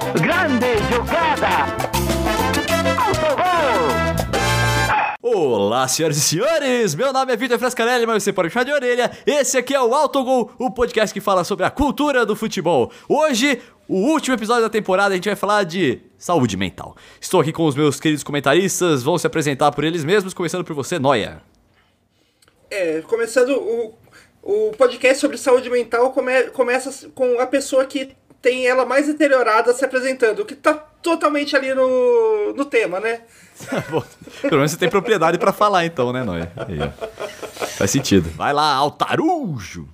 [0.00, 1.66] Grande jogada!
[5.22, 6.94] Olá, senhoras e senhores!
[6.94, 9.10] Meu nome é Vitor Frescarelli, mas você pode me chamar de orelha.
[9.26, 12.90] Esse aqui é o Autogol, o podcast que fala sobre a cultura do futebol.
[13.06, 16.96] Hoje, o último episódio da temporada, a gente vai falar de saúde mental.
[17.20, 20.74] Estou aqui com os meus queridos comentaristas, vão se apresentar por eles mesmos, começando por
[20.74, 21.42] você, Noia.
[22.70, 23.94] É, começando o,
[24.42, 29.72] o podcast sobre saúde mental come, começa com a pessoa que tem ela mais deteriorada
[29.74, 33.20] se apresentando, que tá totalmente ali no, no tema, né?
[33.90, 34.02] Bom,
[34.42, 36.50] pelo menos você tem propriedade pra falar então, né, Noia?
[36.56, 37.66] Aí, ó.
[37.76, 38.30] Faz sentido.
[38.36, 39.88] Vai lá, Altarujo!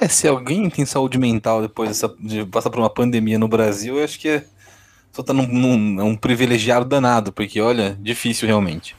[0.00, 3.98] É, se alguém tem saúde mental depois dessa- de passar por uma pandemia no Brasil,
[3.98, 4.44] eu acho que é,
[5.12, 8.94] só tá num, num- é um privilegiado danado, porque olha, difícil realmente.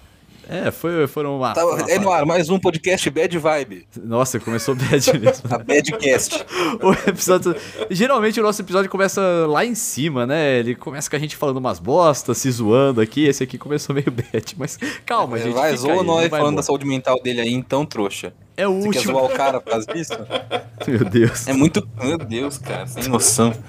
[0.52, 4.40] É, foi, foram uma, Tá, uma- é no ar, mais um podcast Bad Vibe, Nossa,
[4.40, 4.90] começou bad
[5.20, 5.44] mesmo.
[5.54, 6.44] a Badcast.
[6.82, 7.56] O episódio.
[7.92, 10.58] Geralmente o nosso episódio começa lá em cima, né?
[10.60, 13.26] Ele começa com a gente falando umas bostas, se zoando aqui.
[13.28, 15.54] Esse aqui começou meio bad, mas calma, gente.
[15.54, 18.34] vai, fica zoa aí, nós falando da saúde mental dele aí, então, trouxa.
[18.62, 19.14] É o Você quer último.
[19.14, 20.14] zoar o cara por causa disso?
[20.88, 21.48] Meu Deus.
[21.48, 21.88] É muito.
[22.02, 23.54] Meu Deus, cara, sem noção.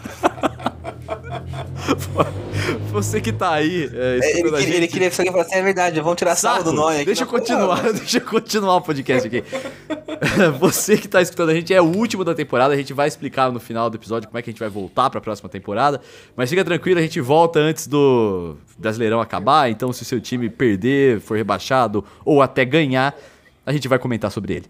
[2.92, 3.90] Você que tá aí.
[3.92, 6.34] É, É, ele, a queria, ele gente- queria que você falasse, é verdade, vamos tirar
[6.34, 7.04] do Saco, nós aqui.
[7.06, 9.42] Deixa eu continuar, deixa eu continuar o podcast aqui.
[10.58, 13.50] Você que tá escutando a gente é o último da temporada, a gente vai explicar
[13.50, 16.00] no final do episódio como é que a gente vai voltar pra próxima temporada.
[16.36, 20.48] Mas fica tranquilo, a gente volta antes do Brasileirão acabar, então se o seu time
[20.50, 23.16] perder, for rebaixado ou até ganhar,
[23.64, 24.66] a gente vai comentar sobre ele.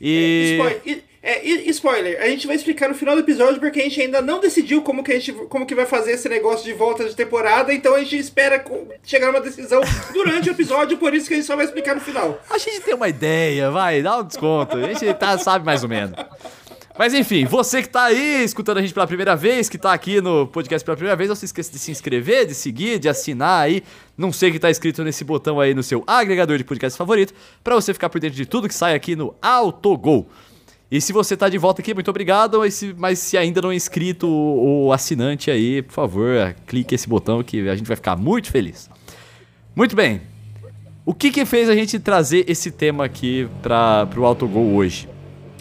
[0.00, 3.82] E Spoiler, é, e- spoiler, a gente vai explicar no final do episódio porque a
[3.82, 6.72] gente ainda não decidiu como que a gente como que vai fazer esse negócio de
[6.72, 8.64] volta de temporada, então a gente espera
[9.04, 9.80] chegar a uma decisão
[10.12, 12.40] durante o episódio, por isso que a gente só vai explicar no final.
[12.48, 14.76] a gente tem uma ideia, vai, dá um desconto.
[14.76, 16.14] A gente tá, sabe mais ou menos.
[16.98, 20.20] Mas enfim, você que tá aí escutando a gente pela primeira vez, que tá aqui
[20.20, 23.62] no podcast pela primeira vez, não se esqueça de se inscrever, de seguir, de assinar
[23.62, 23.84] aí.
[24.16, 27.32] Não sei o que tá escrito nesse botão aí no seu agregador de podcast favorito,
[27.62, 30.28] pra você ficar por dentro de tudo que sai aqui no Autogol.
[30.90, 32.60] E se você tá de volta aqui, muito obrigado.
[32.96, 37.68] Mas se ainda não é inscrito ou assinante aí, por favor, clique esse botão que
[37.68, 38.90] a gente vai ficar muito feliz.
[39.76, 40.20] Muito bem.
[41.06, 45.08] O que que fez a gente trazer esse tema aqui para pro Autogol hoje?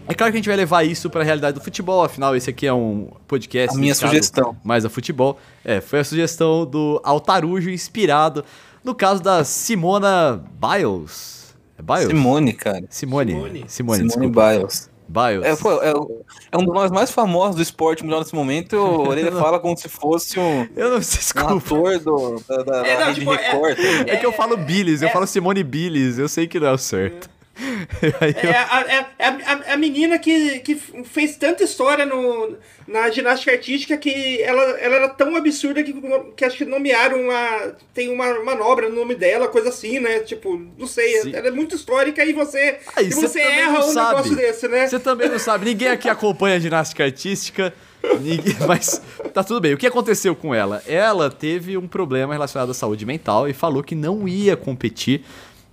[0.10, 2.50] É claro que a gente vai levar isso para a realidade do futebol, afinal esse
[2.50, 4.56] aqui é um podcast A minha sugestão.
[4.64, 5.38] mais a futebol.
[5.66, 8.44] É, foi a sugestão do Altarujo inspirado
[8.84, 11.56] no caso da Simona Biles.
[11.78, 12.08] É Biles?
[12.08, 12.84] Simone, cara.
[12.90, 13.32] Simone.
[13.34, 13.66] Simone.
[13.68, 14.50] Simone, Simone desculpa.
[14.58, 14.90] Biles.
[15.10, 15.46] Biles.
[15.46, 15.94] É, pô, é,
[16.52, 18.76] é um dos nomes mais famosos do esporte mundial nesse momento.
[18.78, 21.54] O Orelha fala como se fosse um, Eu não sei, um desculpa.
[21.58, 23.78] ator do, da, da, É, não, tipo, é- Record.
[23.78, 24.10] ligado?
[24.10, 26.78] É que eu falo Billis, eu falo Simone Billis, eu sei que não é o
[26.78, 27.30] certo.
[28.02, 32.56] Eu- É, a, é- é a, a- menina que, que fez tanta história no,
[32.88, 35.94] na ginástica artística que ela, ela era tão absurda que,
[36.36, 37.76] que acho que nomearam uma.
[37.94, 40.20] Tem uma manobra no nome dela, coisa assim, né?
[40.20, 41.22] Tipo, não sei.
[41.22, 41.36] Sim.
[41.36, 44.10] Ela é muito histórica e você, Aí, e você erra um sabe.
[44.16, 44.88] negócio desse, né?
[44.88, 47.74] Você também não sabe, ninguém aqui acompanha a ginástica artística,
[48.22, 49.02] ninguém- mas
[49.34, 49.74] tá tudo bem.
[49.74, 50.84] O que aconteceu com ela?
[50.88, 55.24] Ela teve um problema relacionado à saúde mental e falou que não ia competir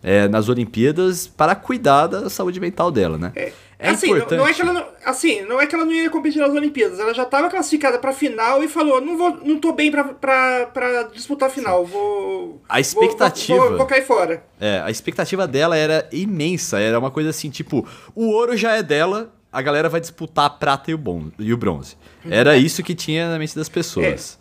[0.04, 3.32] é, nas Olimpíadas para cuidar da saúde mental dela, né?
[3.76, 4.38] É, assim, não- importante.
[4.38, 7.00] Não, é que ela não, assim, não é que ela não ia competir nas Olimpíadas,
[7.00, 11.48] ela já estava classificada pra final e falou: não, vou, não tô bem pra disputar
[11.48, 12.62] a final, vou.
[12.69, 14.44] A expectativa- Vou, vou, vou cair fora.
[14.60, 18.82] É, a expectativa dela era imensa, era uma coisa assim, tipo, o ouro já é
[18.82, 21.97] dela, a galera vai disputar a prata e o, bon- e o bronze.
[22.28, 24.38] Era isso que tinha na mente das pessoas.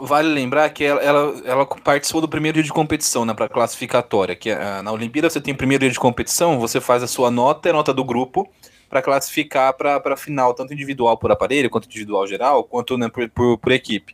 [0.00, 4.36] Vale lembrar que ela, ela, ela participou do primeiro dia de competição, né, para classificatória.
[4.36, 7.30] Que ah, na Olimpíada você tem o primeiro dia de competição, você faz a sua
[7.30, 8.46] nota e a nota do grupo
[8.90, 13.28] para classificar para a final, tanto individual por aparelho, quanto individual geral, quanto né, por,
[13.30, 14.12] por, por equipe.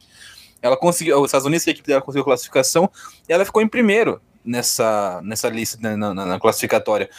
[0.62, 2.88] Ela conseguiu, os Estados Unidos, a equipe dela conseguiu classificação
[3.28, 7.10] e ela ficou em primeiro nessa, nessa lista, né, na, na- na classificatória.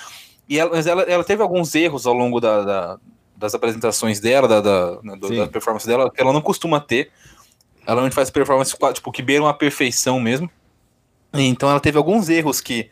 [0.47, 2.97] E ela, mas ela, ela teve alguns erros ao longo da, da-
[3.35, 5.37] das apresentações dela, da, da, né, Sim.
[5.39, 7.11] da performance dela, que ela não costuma ter.
[7.85, 10.49] Ela não faz performance tipo, que beiram a perfeição mesmo.
[11.33, 12.89] Então ela teve alguns erros que.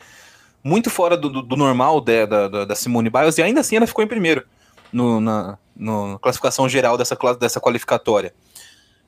[0.63, 3.85] Muito fora do, do- do normal da, da, da- Simone Biles, e ainda assim ela
[3.85, 4.45] ficou em primeiro
[4.93, 8.33] no, na no- classificação geral dessa, dessa qualificatória.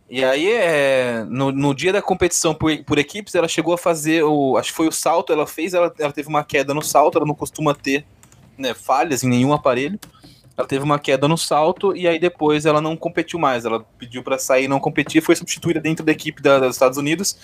[0.09, 4.23] E aí, é, no, no dia da competição por, por equipes, ela chegou a fazer
[4.23, 4.57] o.
[4.57, 7.25] Acho que foi o salto, ela fez, ela, ela teve uma queda no salto, ela
[7.25, 8.05] não costuma ter
[8.57, 9.97] né, falhas em nenhum aparelho.
[10.57, 13.65] Ela teve uma queda no salto e aí depois ela não competiu mais.
[13.65, 16.97] Ela pediu para sair e não competir, foi substituída dentro da equipe da, dos Estados
[16.97, 17.37] Unidos.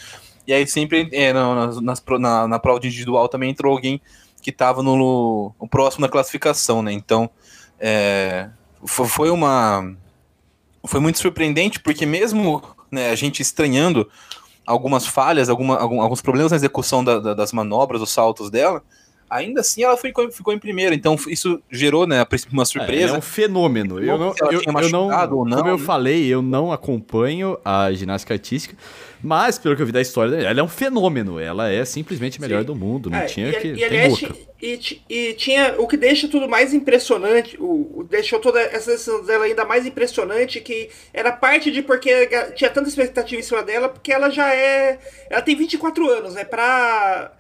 [0.47, 1.81] E aí sempre é, na,
[2.19, 4.01] na, na prova individual também entrou alguém
[4.41, 6.91] que estava no, no próximo na classificação, né?
[6.91, 7.29] Então
[7.79, 8.49] é,
[8.85, 9.93] fo- foi uma
[10.85, 14.09] foi muito surpreendente porque mesmo né, a gente estranhando
[14.65, 18.81] algumas falhas, alguma, algum, alguns problemas na execução da, da, das manobras, os saltos dela,
[19.31, 20.93] ainda assim ela ficou, ficou em primeiro.
[20.93, 23.13] Então isso gerou, né, a uma surpresa.
[23.13, 23.97] É, é um fenômeno.
[24.03, 28.75] Eu não, eu, eu não, não, como eu falei, eu não acompanho a ginástica artística,
[29.23, 31.39] mas pelo que eu vi da história, ela é um fenômeno.
[31.39, 32.65] Ela é simplesmente melhor Sim.
[32.65, 33.09] do mundo.
[33.09, 33.67] Não é, tinha e, que.
[33.67, 34.21] E, aliás,
[34.61, 39.23] e, e, tinha o que deixa tudo mais impressionante, o, o deixou toda essa decisão
[39.23, 43.87] dela ainda mais impressionante, que era parte de porque tinha tanta expectativa em cima dela,
[43.87, 44.99] porque ela já é.
[45.29, 46.43] Ela tem 24 anos, né?
[46.43, 47.31] Pra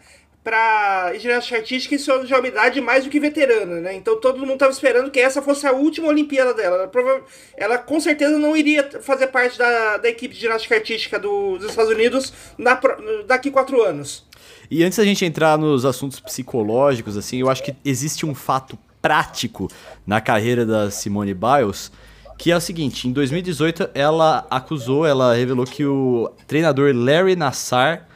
[0.43, 3.95] para ginástica artística isso já é uma idade mais do que veterana, né?
[3.95, 6.89] Então todo mundo estava esperando que essa fosse a última Olimpíada dela.
[6.91, 7.21] Ela,
[7.55, 11.69] ela, com certeza não iria fazer parte da, da equipe de ginástica artística do, dos
[11.69, 12.79] Estados Unidos na,
[13.27, 14.25] daqui quatro anos.
[14.69, 18.79] E antes da gente entrar nos assuntos psicológicos, assim, eu acho que existe um fato
[19.01, 19.67] prático
[20.07, 21.91] na carreira da Simone Biles,
[22.37, 28.07] que é o seguinte, em 2018 ela acusou, ela revelou que o treinador Larry Nassar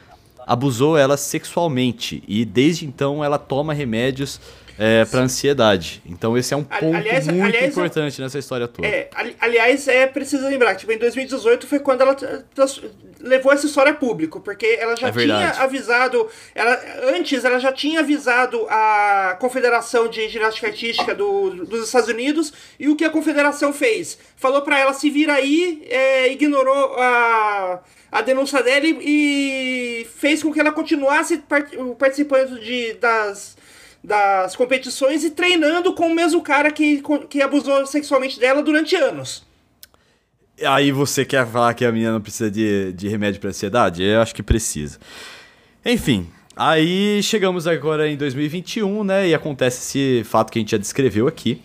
[0.46, 4.40] abusou ela sexualmente e desde então ela toma remédios
[4.78, 6.02] é, para ansiedade.
[6.06, 8.86] Então esse é um ponto aliás, muito aliás, importante nessa história toda.
[8.86, 9.08] É,
[9.40, 12.16] aliás, é preciso lembrar que tipo, em 2018 foi quando ela
[13.20, 16.80] levou essa história a público, porque ela já é tinha avisado, ela,
[17.16, 22.88] antes ela já tinha avisado a Confederação de Ginástica Artística do, dos Estados Unidos e
[22.88, 24.18] o que a Confederação fez?
[24.36, 27.80] Falou para ela se vir aí, é, ignorou a
[28.16, 31.42] a denúncia dela e, fez com que ela continuasse
[31.98, 33.58] participando de, das,
[34.02, 39.44] das competições e treinando com o mesmo cara que, que abusou sexualmente dela durante anos.
[40.64, 44.02] Aí você quer falar que a menina não precisa de, de remédio para ansiedade?
[44.02, 44.98] Eu acho que precisa.
[45.84, 46.26] Enfim,
[46.56, 49.28] aí chegamos agora em 2021, né?
[49.28, 51.60] E acontece esse fato que a gente já descreveu aqui.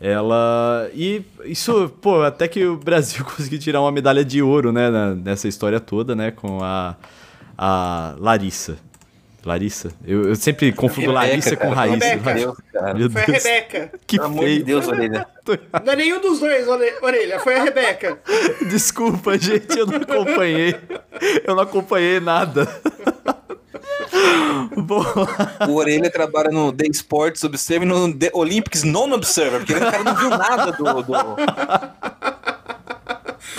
[0.00, 0.88] Ela.
[0.94, 5.48] E isso, pô, até que o Brasil conseguiu tirar uma medalha de ouro, né, nessa
[5.48, 6.96] história toda, né, com a,
[7.56, 8.76] a Larissa.
[9.46, 9.92] Larissa?
[10.04, 11.68] Eu, eu sempre confundo Rebeca, Larissa cara.
[11.68, 12.06] com Raíssa.
[12.08, 12.34] Rebeca.
[12.34, 12.94] Deus, cara.
[12.94, 13.46] Meu foi Deus.
[13.46, 13.92] a Rebeca.
[14.04, 14.58] Que Pelo feio.
[14.58, 15.26] de Deus, Orelha.
[15.84, 16.66] Não é nenhum dos dois,
[17.00, 17.38] Orelha.
[17.38, 18.18] Foi a Rebeca.
[18.68, 20.74] Desculpa, gente, eu não acompanhei.
[21.46, 22.66] Eu não acompanhei nada.
[25.68, 30.04] o Orelha trabalha no The Sports Observer e no The Olympics Non-Observer, porque o cara
[30.04, 31.02] não viu nada do...
[31.02, 32.15] do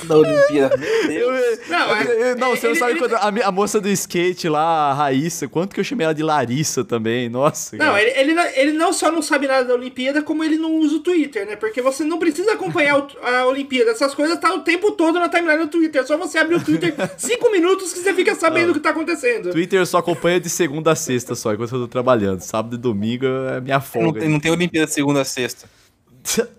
[0.04, 0.76] da Olimpíada.
[1.10, 1.32] Eu,
[1.68, 5.48] não, é, não, você não sabe quando a, a, moça do skate lá, a Raíssa,
[5.48, 7.76] quanto que eu chamei ela de Larissa também, nossa.
[7.76, 10.98] Não, ele, ele, ele, não só não sabe nada da Olimpíada, como ele não usa
[10.98, 11.56] o Twitter, né?
[11.56, 13.92] Porque você não precisa acompanhar a Olimpíada.
[13.92, 16.02] Essas coisas tá o tempo todo na timeline do Twitter.
[16.02, 18.90] É só você abrir o Twitter cinco minutos que você fica sabendo o que tá
[18.92, 19.52] acontecendo.
[19.52, 22.42] Twitter eu só acompanho de segunda a sexta só, enquanto eu tô trabalhando.
[22.42, 24.22] Sábado e domingo é minha folga.
[24.22, 25.77] Não, não tem Olimpíada de segunda a sexta.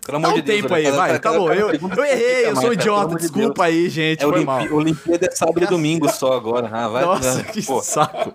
[0.05, 0.61] Pelo amor de Deus.
[0.62, 1.53] tempo aí, vai, acabou.
[1.53, 4.25] Eu, eu errei, eu sou idiota, desculpa aí, gente.
[4.25, 4.62] É foi mal.
[4.73, 6.69] Olimpíada é sábado e domingo só agora.
[6.73, 7.82] Ah, vai, Nossa, que pô.
[7.82, 8.32] saco.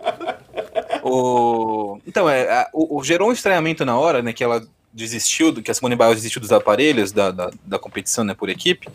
[1.04, 2.00] O...
[2.08, 5.74] Então, é, o, o, gerou um estranhamento na hora, né, que ela desistiu, que a
[5.74, 8.88] Simone Biles desistiu dos aparelhos da, da, da competição, né, por equipe,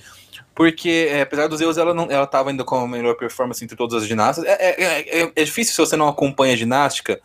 [0.58, 3.76] porque é, apesar dos erros, ela não, ela estava ainda com a melhor performance entre
[3.76, 4.44] todas as ginastas.
[4.44, 7.20] É, é, é, é difícil se você não acompanha a ginástica,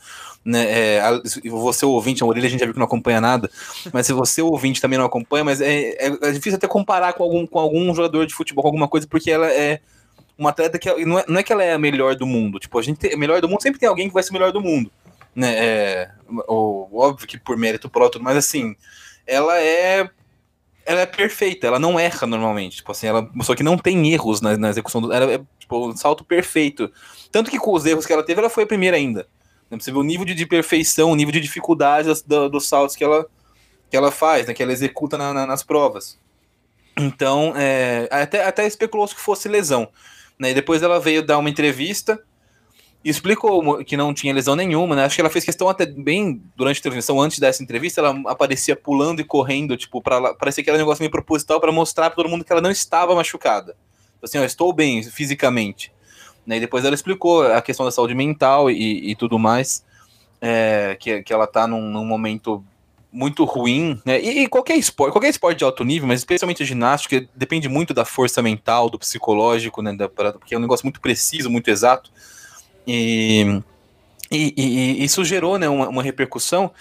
[0.46, 1.02] né, é,
[1.50, 3.50] você ouvinte, a orelha a gente já viu que não acompanha nada,
[3.92, 7.24] mas se você ouvinte também não acompanha, mas é, é, é, difícil até comparar com
[7.24, 9.80] algum, com algum jogador de futebol, com alguma coisa, porque ela é
[10.38, 12.78] uma atleta que não é, não é que ela é a melhor do mundo, tipo,
[12.78, 14.62] a gente tem, a melhor do mundo sempre tem alguém que vai ser melhor do
[14.62, 14.92] mundo,
[15.36, 16.12] né, é,
[16.48, 18.76] o, óbvio que por mérito próprio, mas assim,
[19.26, 20.08] ela é
[20.86, 24.42] ela é perfeita, ela não erra normalmente, tipo assim, ela só que não tem erros
[24.42, 26.92] na, na execução do, ela é tipo, um salto perfeito,
[27.32, 29.28] tanto que com os erros que ela teve, ela foi a primeira ainda,
[29.74, 29.80] né?
[29.80, 33.04] Você vê o nível de, de perfeição, o nível de dificuldade dos, dos saltos que
[33.04, 33.26] ela,
[33.90, 34.54] que ela faz, né?
[34.54, 36.20] que ela executa na, na, nas provas.
[36.98, 39.90] Então, é, até, até especulou-se que fosse lesão.
[40.38, 40.52] Né?
[40.52, 42.24] E depois ela veio dar uma entrevista
[43.04, 45.06] explicou que não tinha lesão nenhuma, né?
[45.06, 48.76] Acho que ela fez questão até bem durante a transmissão, antes dessa entrevista, ela aparecia
[48.76, 52.16] pulando e correndo, tipo, para parecia que era um negócio meio proposital para mostrar para
[52.16, 53.76] todo mundo que ela não estava machucada.
[54.22, 55.92] Assim, eu estou bem fisicamente.
[56.46, 56.58] Né?
[56.58, 59.84] E depois ela explicou a questão da saúde mental e, e tudo mais,
[60.42, 62.64] é, que, que ela está num, num, momento
[63.12, 64.20] muito ruim, né?
[64.20, 68.04] E, e, qualquer esporte, qualquer esporte de alto nível, mas especialmente ginástica, depende muito da
[68.04, 69.94] força mental, do psicológico, né?
[69.94, 72.12] Da, pra, porque é um negócio muito preciso, muito exato.
[72.86, 73.62] E,
[74.32, 76.72] e, e isso gerou né, uma, uma repercussão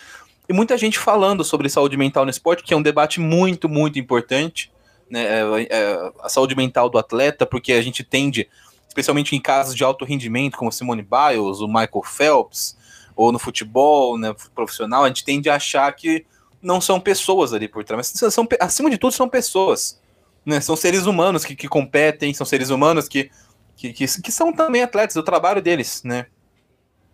[0.48, 3.98] e muita gente falando sobre saúde mental no esporte, que é um debate muito, muito
[3.98, 4.72] importante,
[5.08, 8.48] né, é, é, a saúde mental do atleta, porque a gente tende
[8.88, 12.76] especialmente em casos de alto rendimento, como Simone Biles, o Michael Phelps,
[13.16, 16.26] ou no futebol né, profissional, a gente tende a achar que
[16.60, 20.00] não são pessoas ali por trás, mas são, acima de tudo são pessoas.
[20.44, 23.30] Né, são seres humanos que, que competem, são seres humanos que
[23.76, 26.26] que, que, que são também atletas, o trabalho deles, né?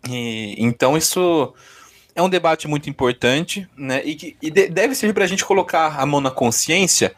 [0.07, 1.53] E, então isso
[2.15, 4.01] é um debate muito importante, né?
[4.03, 7.15] E, que, e de, deve servir para a gente colocar a mão na consciência,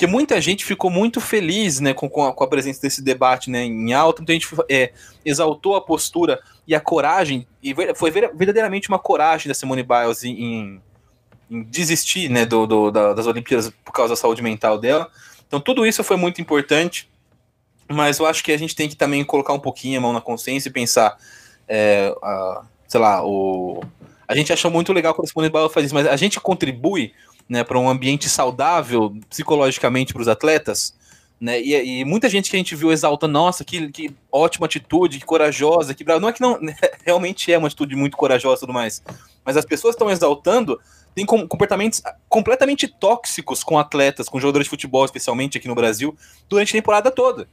[0.00, 3.50] porque muita gente ficou muito feliz, né, com, com, a, com a presença desse debate,
[3.50, 4.22] né, em alta.
[4.22, 4.92] Muita gente é,
[5.24, 10.42] exaltou a postura e a coragem, e foi verdadeiramente uma coragem da Simone Biles em,
[10.42, 10.82] em,
[11.50, 15.10] em desistir, né, do, do da, das Olimpíadas por causa da saúde mental dela.
[15.46, 17.10] Então tudo isso foi muito importante,
[17.92, 20.20] mas eu acho que a gente tem que também colocar um pouquinho a mão na
[20.20, 21.16] consciência e pensar,
[21.68, 23.82] é, a, sei lá, o
[24.30, 27.12] a gente achou muito legal quando a Simone Biles faz isso, mas a gente contribui
[27.48, 30.94] né, para um ambiente saudável psicologicamente para os atletas.
[31.40, 35.18] Né, e, e, muita gente que a gente viu exalta, nossa, que, que ótima atitude,
[35.18, 36.20] que corajosa, que brava.
[36.20, 36.60] Não é que não
[37.04, 39.02] realmente é uma atitude muito corajosa e tudo mais,
[39.44, 40.80] mas as pessoas estão exaltando
[41.12, 46.16] têm comportamentos completamente tóxicos com atletas, com jogadores de futebol, especialmente aqui no Brasil,
[46.48, 47.48] durante a temporada toda.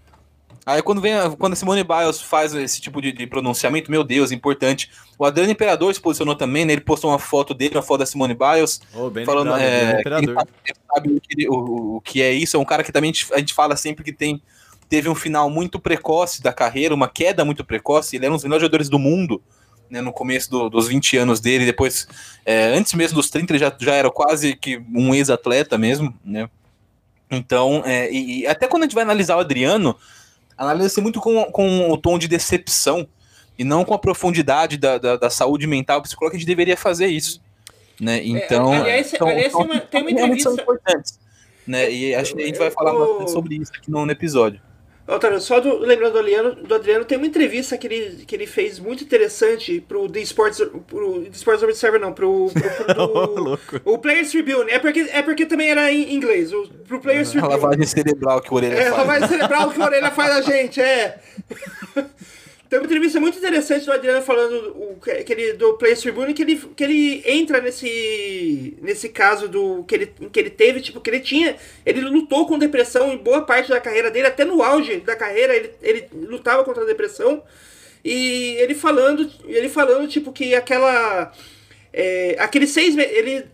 [0.67, 4.33] Aí quando vem quando a Simone Biles faz esse tipo de, de, pronunciamento, meu Deus,
[4.33, 4.91] importante.
[5.17, 6.73] O Adriano Imperador se posicionou também, né?
[6.73, 10.09] Ele postou uma foto dele, uma foto da Simone Biles, oh, falando lembrado, é, que
[10.09, 12.57] ele sabe o que, o, o que, é isso.
[12.57, 14.41] É um cara que também a gente, a gente fala sempre que tem
[14.89, 18.17] teve um final muito precoce da carreira, uma queda muito precoce.
[18.17, 19.41] Ele era um dos melhores jogadores do mundo.
[19.89, 22.09] Né, no começo do, dos 20 anos dele, depois,
[22.45, 26.49] é, antes mesmo dos 30, ele já, já era quase que um ex-atleta mesmo, né?
[27.31, 29.95] Então, é, e, e, até quando a gente vai analisar o Adriano,
[30.57, 33.07] analisa-se muito com, com o tom de decepção
[33.57, 37.07] e não com a profundidade da, da, da saúde mental psicológica a gente deveria fazer
[37.07, 37.41] isso.
[37.99, 38.19] Né?
[38.19, 40.49] É, então, é, aliás, então, aliás tem, uma, tem uma entrevista.
[40.51, 41.19] importantes,
[41.65, 41.91] né?
[41.91, 44.61] E acho que a gente vai falar bastante sobre isso aqui no, no episódio.
[45.07, 48.45] Otávio, só do, lembrando do Adriano, do Adriano, tem uma entrevista que ele, que ele
[48.45, 53.59] fez muito interessante pro The Sports, pro The Sports Observer, não, pro, pro, pro do,
[53.85, 54.69] o Players Tribune.
[54.69, 57.53] É porque, é porque também era em inglês, o, pro Players Tribune.
[57.53, 58.87] A lavagem cerebral que o Orelha é, faz.
[58.87, 61.19] É, lavagem cerebral que o Orelha faz a gente, é.
[62.69, 66.41] Tem uma entrevista muito interessante do Adriano falando o, que ele, do Players Tribune que
[66.41, 71.09] ele, que ele entra nesse, nesse caso do que ele, que ele teve, tipo, que
[71.09, 71.55] ele tinha.
[71.85, 75.55] Ele lutou com depressão em boa parte da carreira dele, até no auge da carreira,
[75.55, 77.41] ele, ele lutava contra a depressão.
[78.03, 81.31] E ele falando, ele falando, tipo, que aquela.
[81.93, 83.13] É, aqueles seis meses.
[83.15, 83.45] Ele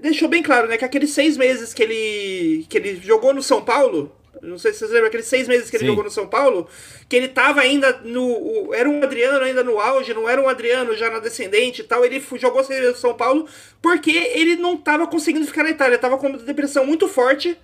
[0.00, 0.78] deixou bem claro, né?
[0.78, 4.10] Que aqueles seis meses que ele, que ele jogou no São Paulo
[4.42, 5.88] não sei se vocês lembram, aqueles seis meses que ele Sim.
[5.90, 6.68] jogou no São Paulo,
[7.08, 8.72] que ele tava ainda no.
[8.74, 12.04] Era um Adriano ainda no auge, não era um Adriano já na descendente e tal.
[12.04, 13.46] Ele jogou seis meses no São Paulo
[13.80, 15.98] porque ele não tava conseguindo ficar na Itália.
[15.98, 17.56] Tava com uma depressão muito forte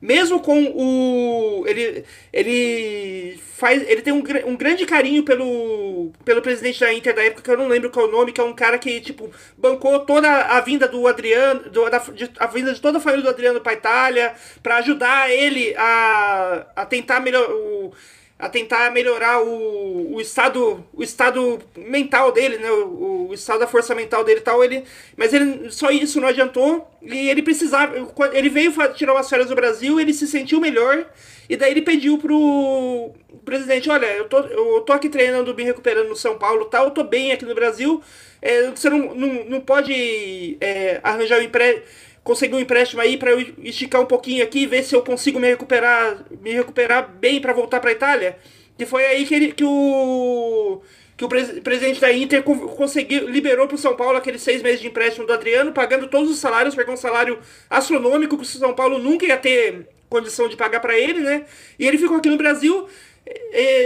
[0.00, 6.78] mesmo com o ele ele faz ele tem um, um grande carinho pelo pelo presidente
[6.78, 8.54] da Inter da época que eu não lembro qual é o nome que é um
[8.54, 12.80] cara que tipo bancou toda a vinda do Adriano do, da, de, a vinda de
[12.80, 17.92] toda a família do Adriano para Itália para ajudar ele a, a tentar melhor o,
[18.38, 22.70] a tentar melhorar o, o estado o estado mental dele, né?
[22.70, 24.62] O, o, estado da força mental dele e tal.
[24.62, 24.84] Ele,
[25.16, 27.94] mas ele só isso não adiantou e ele precisava.
[28.32, 31.04] Ele veio tirar umas férias do Brasil, ele se sentiu melhor
[31.48, 33.12] e daí ele pediu pro
[33.44, 36.90] presidente, olha, eu tô, eu tô aqui treinando, me recuperando no São Paulo, tal, eu
[36.90, 38.02] tô bem aqui no Brasil.
[38.40, 41.82] É, você não, não, não pode é, arranjar um empréstimo
[42.28, 45.48] conseguir um empréstimo aí para eu esticar um pouquinho aqui, ver se eu consigo me
[45.48, 48.38] recuperar, me recuperar bem para voltar para Itália.
[48.76, 50.82] Que foi aí que, ele, que o
[51.16, 54.78] que o pres presidente da Inter conseguiu liberou para o São Paulo aqueles seis meses
[54.78, 57.38] de empréstimo do Adriano, pagando todos os salários, pegou um salário
[57.70, 61.46] astronômico que o São Paulo nunca ia ter condição de pagar para ele, né?
[61.78, 62.86] E ele ficou aqui no Brasil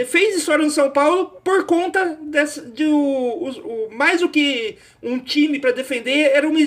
[0.08, 4.76] fez história no São Paulo por conta dessa, de o, o, o mais do que
[5.02, 6.58] um time para defender era uma,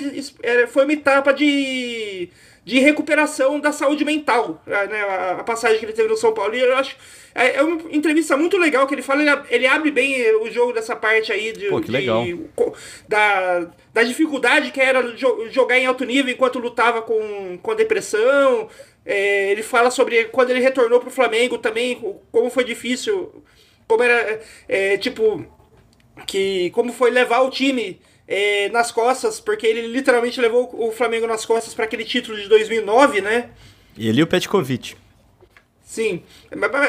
[0.42, 2.28] era, foi uma etapa de,
[2.64, 6.54] de recuperação da saúde mental né, a, a, passagem que ele teve no São Paulo
[6.54, 6.96] e eu acho
[7.34, 10.72] é, é uma entrevista muito legal que ele fala ele, ele abre bem o jogo
[10.72, 12.24] dessa parte aí de, Pô, que legal.
[12.24, 12.38] De,
[13.06, 15.14] da, da dificuldade que era
[15.50, 18.68] jogar em alto nível enquanto lutava com, com a depressão
[19.06, 21.94] é, ele fala sobre quando ele retornou para o Flamengo também,
[22.32, 23.42] como foi difícil,
[23.86, 25.46] como era, é, tipo,
[26.26, 31.26] que como foi levar o time é, nas costas, porque ele literalmente levou o Flamengo
[31.26, 33.50] nas costas para aquele título de 2009, né?
[33.96, 34.96] E ele e o Petkovic.
[35.86, 36.20] Sim,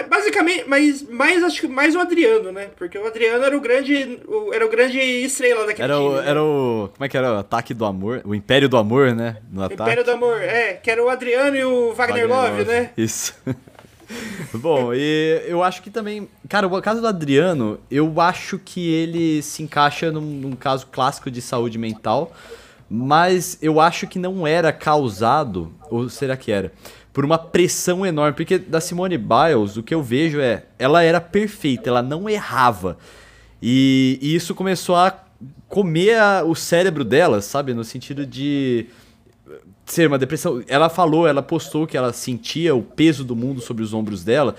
[0.10, 2.70] basicamente, mas mais acho que mais o Adriano, né?
[2.76, 6.08] Porque o Adriano era o grande, o, era o grande estrela daquele era time.
[6.08, 6.28] O, né?
[6.28, 9.38] Era o, como é que era o ataque do amor, o Império do Amor, né?
[9.52, 9.84] No ataque.
[9.84, 12.90] Império do Amor, é, que era o Adriano e o Wagner, Wagner Love, Love, né?
[12.98, 13.36] Isso.
[14.52, 19.44] Bom, e eu acho que também, cara, o caso do Adriano, eu acho que ele
[19.44, 22.32] se encaixa num, num caso clássico de saúde mental,
[22.90, 26.72] mas eu acho que não era causado, ou será que era?
[27.18, 31.20] Por uma pressão enorme, porque da Simone Biles, o que eu vejo é, ela era
[31.20, 32.96] perfeita, ela não errava.
[33.60, 35.26] E, e isso começou a
[35.68, 37.74] comer a, o cérebro dela, sabe?
[37.74, 38.86] No sentido de
[39.84, 40.62] ser uma depressão.
[40.68, 44.54] Ela falou, ela postou que ela sentia o peso do mundo sobre os ombros dela.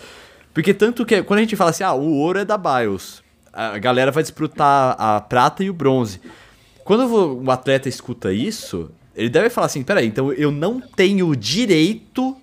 [0.53, 3.23] Porque tanto que quando a gente fala assim, ah, o ouro é da Bios,
[3.53, 6.21] a galera vai disputar a prata e o bronze.
[6.83, 11.37] Quando o atleta escuta isso, ele deve falar assim: peraí, então eu não tenho o
[11.37, 12.37] direito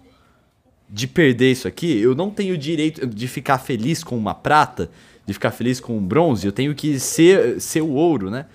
[0.89, 4.89] de perder isso aqui, eu não tenho direito de ficar feliz com uma prata,
[5.25, 8.45] de ficar feliz com um bronze, eu tenho que ser, ser o ouro, né?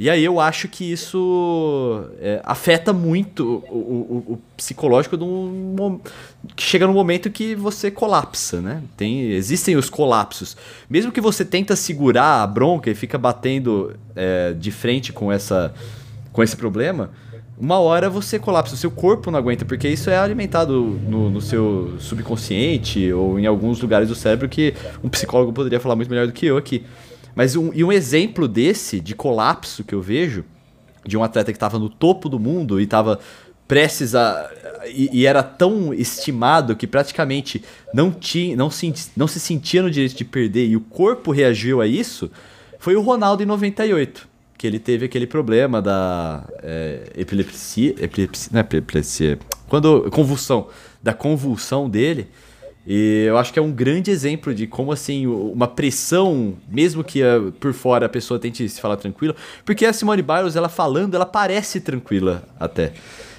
[0.00, 6.00] E aí eu acho que isso é, afeta muito o, o, o psicológico de um,
[6.56, 8.82] que chega num momento que você colapsa, né?
[8.96, 10.56] Tem, existem os colapsos.
[10.88, 15.74] Mesmo que você tenta segurar a bronca e fica batendo é, de frente com, essa,
[16.32, 17.10] com esse problema,
[17.60, 21.40] uma hora você colapsa, o seu corpo não aguenta, porque isso é alimentado no, no,
[21.42, 24.72] seu subconsciente ou em alguns lugares do cérebro que
[25.04, 26.84] um psicólogo poderia falar muito melhor do que eu aqui.
[27.34, 30.42] Mas um, e um exemplo desse, de colapso que eu vejo,
[31.06, 33.20] de um atleta que estava no topo do mundo e estava
[33.68, 34.50] prestes a.
[34.86, 37.62] E, e, era tão estimado que praticamente
[37.92, 41.82] não, tinha, não, se, não se sentia no direito de perder e o corpo reagiu
[41.82, 42.30] a isso,
[42.78, 44.29] foi o Ronaldo em 98.
[44.60, 48.50] Que ele teve aquele problema da é, epilepsia, epilepsia.
[48.52, 49.38] Não é epilepsia.
[49.66, 50.10] Quando.
[50.10, 50.68] Convulsão.
[51.02, 52.28] Da convulsão dele.
[52.86, 57.22] E eu acho que é um grande exemplo de como, assim, uma pressão, mesmo que
[57.22, 61.14] uh, por fora a pessoa tente se falar tranquila, porque a Simone Biles, ela falando,
[61.14, 62.92] ela parece tranquila até.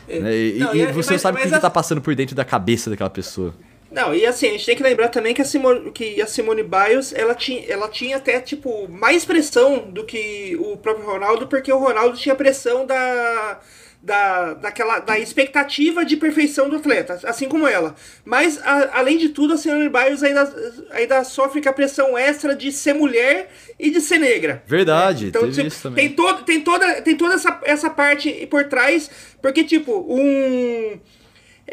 [0.10, 0.36] É, né?
[0.36, 1.52] E, não, e, e, você mas, sabe o que, a...
[1.52, 3.54] que tá passando por dentro da cabeça daquela pessoa.
[3.92, 6.64] Não, e assim, a gente tem que lembrar também que a Simone, que a Simone
[6.64, 11.72] Biles, ela tinha, ela tinha até, tipo, mais pressão do que o próprio Ronaldo, porque
[11.72, 13.60] o Ronaldo tinha pressão da
[14.02, 17.96] da, daquela, da expectativa de perfeição do atleta, assim como ela.
[18.26, 20.54] Mas, a, além de tudo, a Simone Biles ainda,
[20.90, 24.64] ainda sofre com a pressão extra de ser mulher e de ser negra.
[24.66, 26.08] Verdade, então, tipo, isso também.
[26.08, 29.10] Tem, todo, tem toda, tem toda essa, essa parte por trás,
[29.42, 31.00] porque, tipo, um...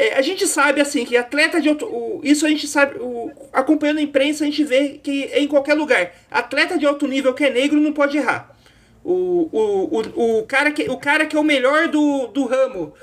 [0.01, 2.21] É, a gente sabe, assim, que atleta de alto...
[2.23, 3.01] Isso a gente sabe...
[3.01, 6.13] O, acompanhando a imprensa, a gente vê que é em qualquer lugar.
[6.31, 8.57] Atleta de alto nível que é negro não pode errar.
[9.03, 12.95] O, o, o, o, cara, que, o cara que é o melhor do, do ramo,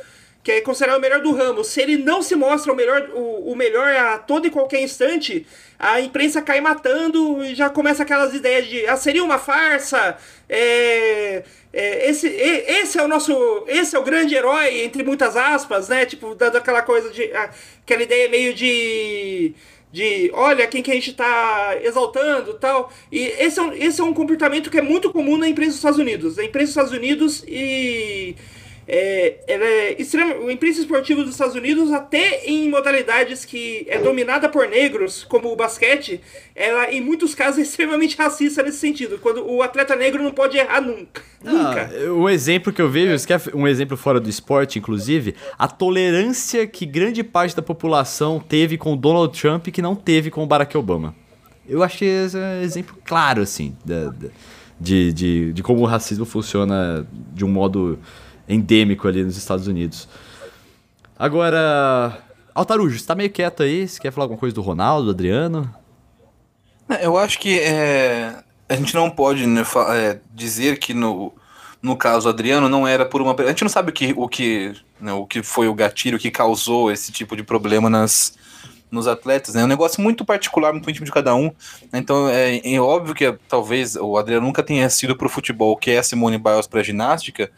[0.46, 3.52] que é considerado o melhor do ramo, se ele não se mostra o melhor, o,
[3.52, 5.44] o melhor a todo e qualquer instante,
[5.80, 10.16] a imprensa cai matando e já começa aquelas ideias de ah, seria uma farsa,
[10.48, 13.66] é, é, esse, esse é o nosso.
[13.68, 16.06] Esse é o grande herói, entre muitas aspas, né?
[16.06, 17.24] Tipo, dando aquela coisa de.
[17.34, 19.56] aquela ideia meio de
[19.92, 22.94] de olha quem que a gente está exaltando tal.
[23.12, 25.78] E esse é, um, esse é um comportamento que é muito comum na imprensa dos
[25.78, 26.38] Estados Unidos.
[26.38, 28.36] A imprensa dos Estados Unidos e.
[28.88, 33.98] É, ela é extrema, a imprensa esportiva dos Estados Unidos, até em modalidades que é
[33.98, 36.22] dominada por negros, como o basquete,
[36.56, 39.18] ela em muitos casos é extremamente racista nesse sentido.
[39.18, 41.24] Quando o atleta negro não pode errar nunca.
[41.44, 41.90] Ah, nunca.
[42.12, 46.86] Um exemplo que eu vejo, é um exemplo fora do esporte, inclusive, a tolerância que
[46.86, 50.78] grande parte da população teve com o Donald Trump que não teve com o Barack
[50.78, 51.16] Obama.
[51.68, 54.28] Eu achei esse exemplo claro, assim, da, da,
[54.80, 57.98] de, de, de como o racismo funciona de um modo
[58.48, 60.08] endêmico ali nos Estados Unidos.
[61.18, 62.18] Agora,
[62.54, 63.88] Altarujo, você tá meio quieto aí?
[63.88, 65.74] Você quer falar alguma coisa do Ronaldo, do Adriano?
[66.90, 68.36] É, eu acho que é,
[68.70, 71.34] a gente não pode né, é, dizer que no,
[71.82, 73.36] no caso Adriano não era por uma.
[73.40, 76.32] A gente não sabe o que, o que, né, o que foi o gatilho que
[76.32, 78.38] causou esse tipo de problema nas,
[78.92, 79.56] nos atletas.
[79.56, 79.62] Né?
[79.62, 81.52] É um negócio muito particular, muito íntimo de cada um.
[81.94, 86.00] Então é, é óbvio que talvez o Adriano nunca tenha sido pro futebol, que é
[86.00, 87.52] a Simone Biles pra ginástica,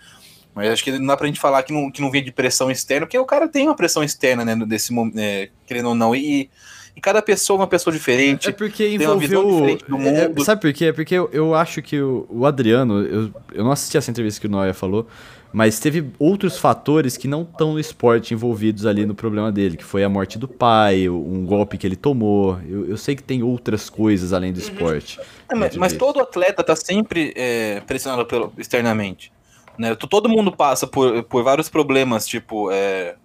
[0.57, 2.71] mas acho que não dá pra gente falar que não, que não vem de pressão
[2.71, 6.15] externa, porque o cara tem uma pressão externa, né, desse momento, é, querendo ou não.
[6.15, 6.49] E,
[6.95, 8.49] e cada pessoa é uma pessoa diferente.
[8.49, 9.67] É porque envolveu.
[9.67, 10.85] É, sabe por quê?
[10.85, 14.41] É porque eu, eu acho que o, o Adriano, eu, eu não assisti essa entrevista
[14.41, 15.07] que o Noia falou,
[15.53, 19.83] mas teve outros fatores que não estão no esporte envolvidos ali no problema dele, que
[19.83, 22.59] foi a morte do pai, um golpe que ele tomou.
[22.67, 24.63] Eu, eu sei que tem outras coisas além do uhum.
[24.63, 25.19] esporte.
[25.51, 29.31] É, mas, mas todo atleta tá sempre é, pressionado pelo, externamente.
[29.77, 29.95] Né?
[29.95, 33.15] Todo mundo passa por, por vários problemas, tipo, é,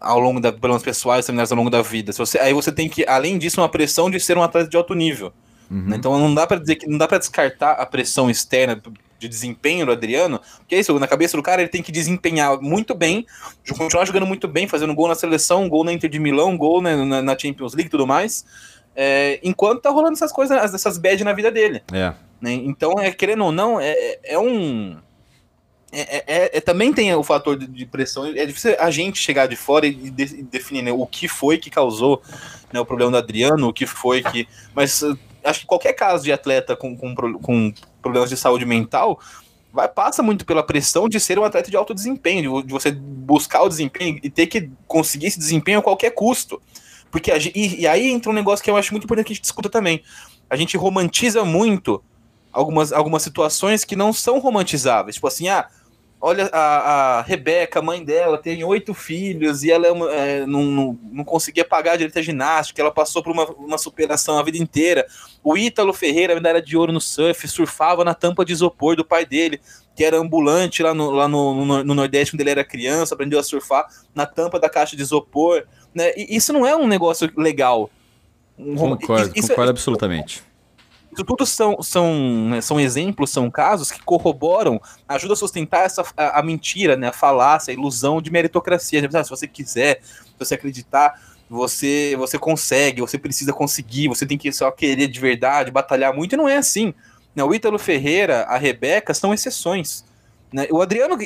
[0.00, 2.12] ao longo da problemas pessoais, ao longo da vida.
[2.12, 4.76] Se você, aí você tem que, além disso, uma pressão de ser um atleta de
[4.76, 5.32] alto nível.
[5.70, 5.84] Uhum.
[5.88, 5.96] Né?
[5.96, 8.80] Então não dá para dizer que não dá para descartar a pressão externa
[9.18, 12.58] de desempenho do Adriano, porque é isso, na cabeça do cara ele tem que desempenhar
[12.60, 13.26] muito bem,
[13.76, 17.20] continuar jogando muito bem, fazendo gol na seleção, gol na Inter de Milão, gol na,
[17.20, 18.46] na Champions League e tudo mais,
[18.96, 21.82] é, enquanto tá rolando essas coisas, essas bad na vida dele.
[21.92, 22.14] É.
[22.40, 22.52] Né?
[22.52, 24.96] Então, é, querendo ou não, é, é um
[25.92, 28.26] é, é, é, é também tem o fator de, pressão.
[28.26, 31.58] É difícil a gente chegar de fora e, de, e definir né, o que foi
[31.58, 32.22] que causou
[32.72, 34.48] né, o problema do Adriano, o que foi que.
[34.74, 39.20] Mas uh, acho que qualquer caso de atleta com, com, com problemas de saúde mental
[39.72, 42.90] vai passa muito pela pressão de ser um atleta de alto desempenho, de, de você
[42.92, 46.60] buscar o desempenho e ter que conseguir esse desempenho a qualquer custo.
[47.10, 49.34] Porque a, e, e, aí entra um negócio que eu acho muito importante que a
[49.34, 50.02] gente discuta também.
[50.48, 52.02] A gente romantiza muito
[52.52, 55.16] algumas, algumas situações que não são romantizáveis.
[55.16, 55.68] Tipo assim, ah,
[56.20, 60.98] olha a, a Rebeca, mãe dela, tem oito filhos e ela é é, não, não,
[61.10, 65.06] não, conseguia pagar direito à ginástica, ela passou por uma, uma superação a vida inteira.
[65.42, 69.24] O Ítalo Ferreira, medalha de ouro no surf, surfava na tampa de isopor do pai
[69.24, 69.60] dele,
[69.96, 73.38] que era ambulante lá no, lá no, no, no Nordeste quando ele era criança, aprendeu
[73.38, 75.64] a surfar na tampa da caixa de isopor.
[75.94, 76.12] Né?
[76.16, 77.90] E isso não é um negócio legal.
[78.56, 80.49] Concordo, isso, concordo é, absolutamente.
[81.12, 86.04] Isso tudo são, são, né, são exemplos, são casos que corroboram, ajudam a sustentar essa,
[86.16, 89.08] a, a mentira, né, a falácia, a ilusão de meritocracia.
[89.12, 94.38] Ah, se você quiser, se você acreditar, você, você consegue, você precisa conseguir, você tem
[94.38, 96.94] que só querer de verdade, batalhar muito, e não é assim.
[97.34, 100.04] Né, o Ítalo Ferreira, a Rebeca são exceções.
[100.52, 100.66] Né?
[100.70, 101.16] O Adriano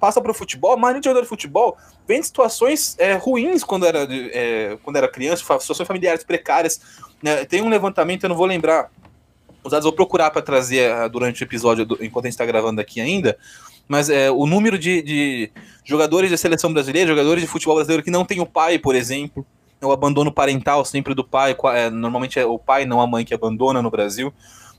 [0.00, 3.86] passa para o futebol, maioria de jogador de futebol vem de situações é, ruins quando
[3.86, 6.80] era, é, quando era criança, situações familiares precárias.
[7.22, 7.44] Né?
[7.44, 8.90] Tem um levantamento, eu não vou lembrar,
[9.62, 12.80] os dados vou procurar para trazer uh, durante o episódio, enquanto a gente está gravando
[12.80, 13.36] aqui ainda,
[13.86, 15.50] mas é, o número de, de
[15.84, 19.46] jogadores da seleção brasileira, jogadores de futebol brasileiro que não tem o pai, por exemplo,
[19.80, 23.24] é o abandono parental sempre do pai, é, normalmente é o pai, não a mãe
[23.24, 24.32] que abandona no Brasil.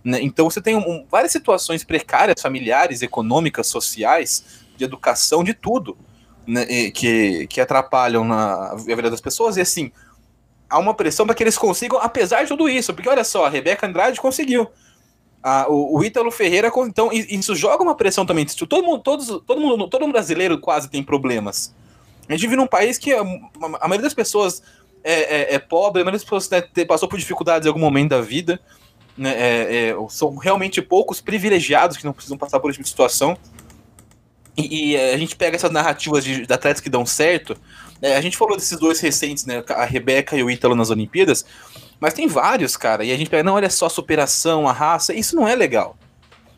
[0.03, 0.19] Né?
[0.21, 5.97] Então você tem um, várias situações precárias, familiares, econômicas, sociais, de educação, de tudo,
[6.45, 6.65] né?
[6.91, 9.55] que, que atrapalham na vida das pessoas.
[9.55, 9.91] E assim,
[10.69, 12.93] há uma pressão para que eles consigam, apesar de tudo isso.
[12.93, 14.67] Porque olha só, a Rebeca Andrade conseguiu.
[15.67, 18.45] O, o Ítalo Ferreira, então, isso joga uma pressão também.
[18.45, 21.73] Todo mundo, todos, todo mundo, todo brasileiro quase tem problemas.
[22.29, 24.63] A gente vive num país que a, a maioria das pessoas
[25.03, 28.11] é, é, é, pobre, a maioria das pessoas né, passou por dificuldades em algum momento
[28.11, 28.57] da vida
[29.17, 33.37] né, é, é, são realmente poucos privilegiados que não precisam passar por essa tipo situação.
[34.55, 37.57] E, e, a gente pega essas narrativas de, de atletas que dão certo.
[38.01, 39.63] É, a gente falou desses dois recentes, né?
[39.69, 41.45] A Rebeca e o Ítalo nas Olimpíadas.
[41.99, 43.03] Mas tem vários, cara.
[43.03, 45.13] E a gente pega, não, olha só a superação, a raça.
[45.13, 45.97] Isso não é legal.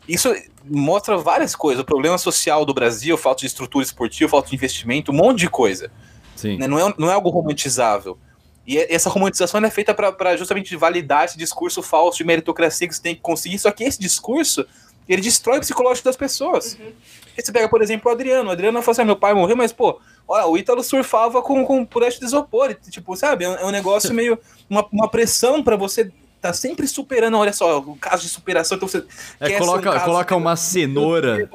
[0.08, 1.82] Isso mostra várias coisas.
[1.82, 5.48] O problema social do Brasil, falta de estrutura esportiva, falta de investimento, um monte de
[5.48, 5.90] coisa.
[6.34, 6.58] Sim.
[6.58, 6.66] Né?
[6.66, 8.18] Não, é, não é algo romantizável.
[8.66, 13.00] E essa romantização é feita para justamente validar esse discurso falso de meritocracia que você
[13.02, 13.58] tem que conseguir.
[13.60, 14.66] Só que esse discurso,
[15.08, 16.76] ele destrói o psicológico das pessoas.
[16.80, 16.92] Uhum.
[17.38, 18.48] Você pega, por exemplo, o Adriano.
[18.48, 21.64] O Adriano fala assim, ah, meu pai morreu, mas, pô, olha, o Ítalo surfava com,
[21.64, 22.74] com purete de isopor.
[22.90, 23.44] Tipo, sabe?
[23.44, 24.38] É um é negócio meio...
[24.68, 28.88] Uma, uma pressão para você tá sempre superando, olha só, o caso de superação, então
[28.88, 29.04] você
[29.38, 31.48] é, coloca, um coloca uma cenoura.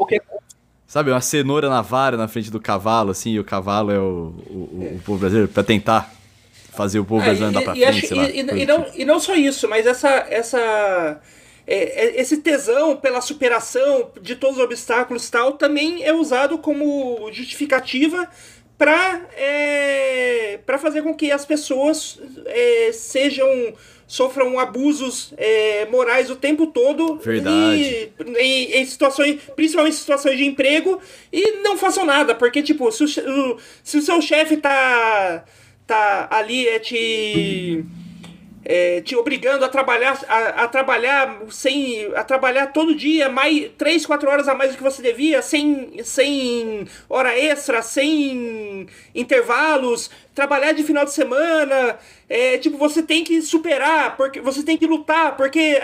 [0.87, 4.33] Sabe, uma cenoura na vara na frente do cavalo, assim, e o cavalo é o,
[4.49, 6.09] o, o povo brasileiro, pra tentar
[6.71, 9.19] fazer o povo é, andar pra e, frente, e, lá, e, e, não, e não
[9.19, 11.21] só isso, mas essa, essa
[11.67, 17.29] é, é, esse tesão pela superação de todos os obstáculos tal também é usado como
[17.31, 18.27] justificativa
[18.77, 23.73] para é, para fazer com que as pessoas é, sejam
[24.07, 27.81] sofram abusos é, morais o tempo todo Verdade.
[27.81, 30.99] E, em, em, situações principalmente em situações de emprego
[31.31, 35.45] e não façam nada porque tipo se o, se o seu chefe tá
[35.85, 37.85] tá ali é te
[38.63, 44.05] é, te obrigando a trabalhar a, a, trabalhar sem a trabalhar todo dia mais três
[44.05, 50.73] quatro horas a mais do que você devia sem sem hora extra sem intervalos trabalhar
[50.73, 51.97] de final de semana
[52.29, 55.81] é, tipo você tem que superar porque você tem que lutar porque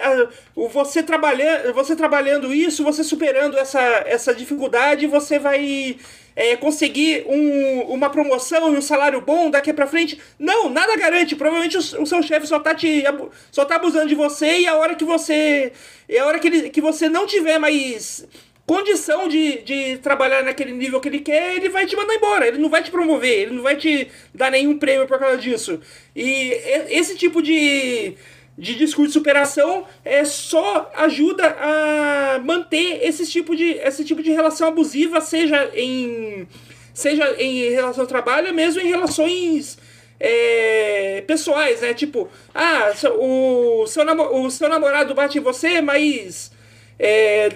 [0.56, 5.98] uh, você trabalhando você trabalhando isso você superando essa essa dificuldade você vai
[6.38, 10.22] é, conseguir um, uma promoção e um salário bom daqui para frente.
[10.38, 11.36] Não, nada garante.
[11.36, 13.04] Provavelmente o, o, seu chefe só tá te
[13.52, 15.74] só tá abusando de você e a hora que você
[16.08, 18.28] e a hora que, ele, que você não tiver mais
[18.68, 22.48] condição de, de trabalhar naquele nível que ele quer, ele vai te mandar embora.
[22.48, 25.82] Ele não vai te promover, ele não vai te dar nenhum prêmio por causa disso.
[26.16, 26.52] E
[26.90, 28.14] esse tipo de
[28.58, 34.32] de discurso de superação é só ajuda a manter esse tipo de, esse tipo de
[34.32, 36.48] relação abusiva, seja em,
[36.94, 39.78] seja em relação ao trabalho, mesmo em relações
[40.20, 41.94] é, pessoais, né?
[41.94, 46.52] Tipo, ah, o seu, o seu namorado bate em você, mas
[46.98, 47.50] é,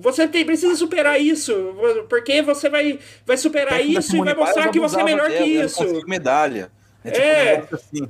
[0.00, 1.54] você tem, precisa superar isso,
[2.08, 6.02] porque você vai, vai superar isso e vai mostrar que você é melhor que isso.
[6.08, 6.72] medalha.
[7.04, 7.68] É, tipo, é.
[7.70, 8.08] Um assim.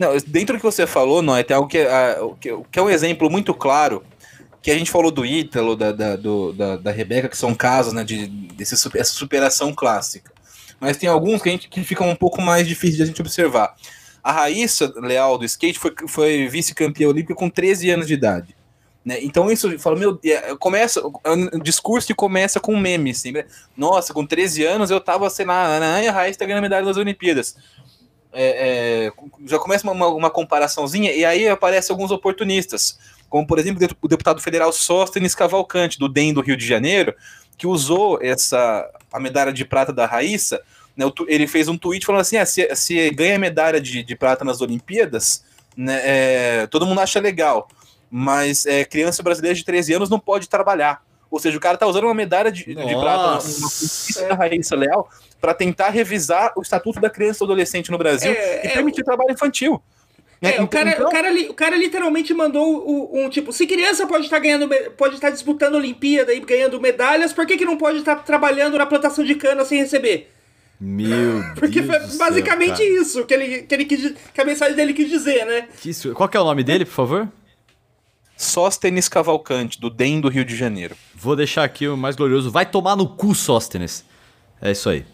[0.00, 2.88] Não, dentro do que você falou, não, tem algo que, uh, que, que, é um
[2.88, 4.02] exemplo muito claro
[4.62, 7.92] que a gente falou do Ítalo, da, da, do, da, da Rebeca, que são casos
[7.92, 10.32] né, de desse, superação clássica.
[10.80, 13.20] Mas tem alguns que, a gente, que ficam um pouco mais difíceis de a gente
[13.20, 13.76] observar.
[14.24, 18.56] A Raíssa Leal do skate foi, foi vice-campeã olímpica com 13 anos de idade.
[19.04, 19.18] Né?
[19.20, 23.44] Então isso fala, meu, é, começa é um discurso que começa com memes, assim, né?
[23.76, 26.96] Nossa, com 13 anos eu tava, sei lá, na a Raíssa tá ganhando medalha das
[26.96, 27.54] Olimpíadas.
[28.32, 29.12] É, é,
[29.44, 34.40] já começa uma, uma, comparaçãozinha e aí aparecem alguns oportunistas, como por exemplo o deputado
[34.40, 37.14] federal Sóstenes Cavalcante, do DEM do Rio de Janeiro,
[37.58, 40.62] que usou essa a medalha de prata da Raíssa.
[40.96, 44.44] Né, ele fez um tweet falando assim: ah, se, se ganha medalha de, de prata
[44.44, 45.44] nas Olimpíadas,
[45.76, 47.68] né, é, todo mundo acha legal
[48.10, 51.02] mas é, criança brasileira de 13 anos não pode trabalhar.
[51.30, 55.08] Ou seja, o cara tá usando uma medalha de, de prata, uma da Raíssa Leal,
[55.40, 58.74] para tentar revisar o estatuto da criança e do adolescente no Brasil é, e é
[58.74, 59.82] permitir trabalho infantil.
[60.40, 60.56] Né?
[60.56, 61.06] É, o, cara, então...
[61.06, 64.68] o, cara, o cara literalmente mandou um, um, tipo, se criança pode estar tá ganhando,
[64.96, 68.22] pode estar tá disputando Olimpíada e ganhando medalhas, por que, que não pode estar tá
[68.22, 70.30] trabalhando na plantação de cana sem receber?
[70.80, 74.74] Meu Porque Deus foi basicamente céu, isso que, ele, que, ele quis, que a mensagem
[74.74, 75.68] dele quis dizer, né?
[75.78, 77.28] Que isso, qual que é o nome dele, por favor?
[78.34, 80.96] Sóstenes Cavalcante, do DEM do Rio de Janeiro.
[81.14, 82.50] Vou deixar aqui o mais glorioso.
[82.50, 84.02] Vai tomar no cu, Sóstenes.
[84.60, 85.04] É isso aí.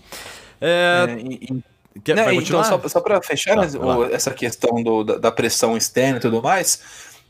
[0.60, 1.06] É...
[1.08, 1.62] É, e.
[2.04, 5.76] Quer, Não, então, só, só para fechar tá, o, essa questão do, da, da, pressão
[5.76, 6.80] externa e tudo mais,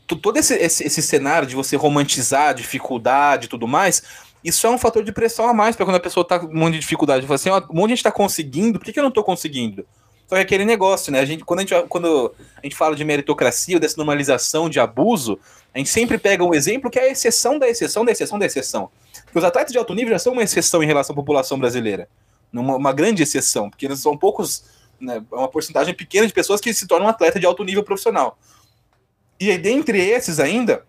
[0.05, 4.03] todo esse, esse, esse, cenário de você romantizar a dificuldade e tudo mais,
[4.43, 6.53] isso é um fator de pressão a mais para quando a pessoa está com um
[6.57, 7.25] monte de dificuldade.
[7.25, 9.23] Fala assim, ó, um monte de gente está conseguindo, por que, que eu não estou
[9.23, 9.85] conseguindo?
[10.27, 11.21] Só que é aquele negócio, né?
[11.21, 14.79] A gente, quando, a gente, quando a gente fala de meritocracia, ou dessa normalização de
[14.79, 15.39] abuso,
[15.73, 18.45] a gente sempre pega um exemplo que é a exceção da exceção da exceção da
[18.45, 18.89] exceção.
[19.27, 22.09] Porque os atletas de alto nível já são uma exceção em relação à população brasileira.
[22.51, 24.63] Uma, uma grande exceção, porque eles são poucos,
[24.99, 28.39] né, é uma porcentagem pequena de pessoas que se tornam atleta de alto nível profissional.
[29.39, 30.85] E aí, dentre esses ainda,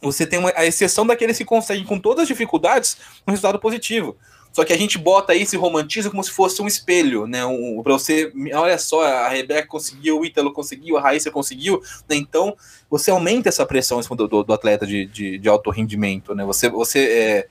[0.00, 4.16] você tem uma, a exceção daqueles que conseguem, com todas as dificuldades, um resultado positivo.
[4.56, 7.44] Só que a gente bota esse romantismo como se fosse um espelho, né?
[7.44, 12.16] Um, para você, olha só, a Rebeca conseguiu, o Ítalo conseguiu, a Raíssa conseguiu, né?
[12.16, 12.56] Então
[12.88, 16.42] você aumenta essa pressão do, do, do atleta de, de, de, alto rendimento, né?
[16.46, 17.48] Você, você é,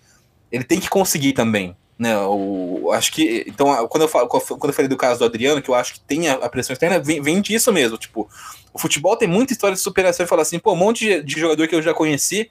[0.51, 2.17] ele tem que conseguir também, né?
[2.25, 5.69] O, acho que então quando eu falo, quando eu falei do caso do Adriano, que
[5.69, 8.27] eu acho que tem a, a pressão externa, vem, vem disso mesmo, tipo,
[8.73, 11.39] o futebol tem muita história de superação e fala assim, pô, um monte de, de
[11.39, 12.49] jogador que eu já conheci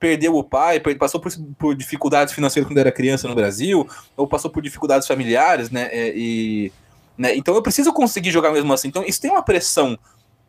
[0.00, 3.86] perdeu o pai, passou por, por, dificuldades financeiras quando era criança no Brasil,
[4.16, 5.88] ou passou por dificuldades familiares, né?
[5.92, 6.72] É, e,
[7.16, 8.88] né então eu preciso conseguir jogar mesmo assim.
[8.88, 9.98] Então isso tem uma pressão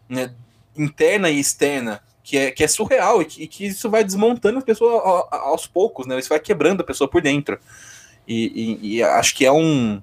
[0.08, 0.34] né,
[0.76, 4.62] interna e externa que é, que é surreal e que, que isso vai desmontando a
[4.62, 6.18] pessoa aos poucos, né?
[6.18, 7.60] Isso vai quebrando a pessoa por dentro.
[8.26, 10.02] E, e, e acho que é um.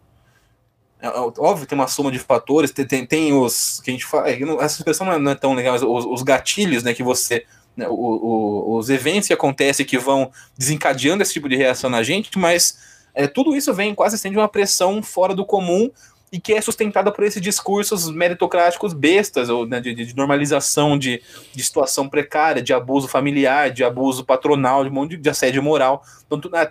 [1.00, 3.80] É, é óbvio, tem uma soma de fatores, tem, tem, tem os.
[3.80, 4.28] que a gente fala.
[4.28, 7.46] Essa expressão não é, não é tão legal, mas os, os gatilhos né, que você
[7.86, 12.36] o, o, os eventos que acontecem que vão desencadeando esse tipo de reação na gente,
[12.38, 12.78] mas
[13.14, 15.90] é, tudo isso vem quase sendo uma pressão fora do comum
[16.30, 21.22] e que é sustentada por esses discursos meritocráticos bestas, ou né, de, de, normalização de,
[21.54, 26.02] de, situação precária, de abuso familiar, de abuso patronal, de, de assédio moral.
[26.26, 26.70] Então, a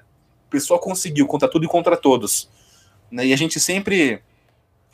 [0.49, 2.49] pessoa conseguiu contra tudo e contra todos.
[3.11, 4.21] Né, e a gente sempre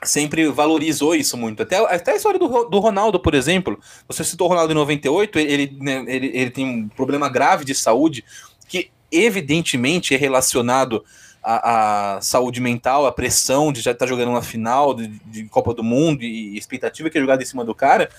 [0.06, 1.63] sempre valorizou isso muito.
[1.63, 3.80] Até, até a história do, do Ronaldo, por exemplo.
[4.08, 7.76] Você citou o Ronaldo em 98, ele, né, ele, ele tem um problema grave de
[7.76, 8.24] saúde
[8.68, 11.04] que evidentemente é relacionado
[11.44, 15.74] à, à saúde mental, à pressão de já estar jogando uma final de, de, Copa
[15.74, 18.10] do Mundo e expectativa que é jogada em cima do cara.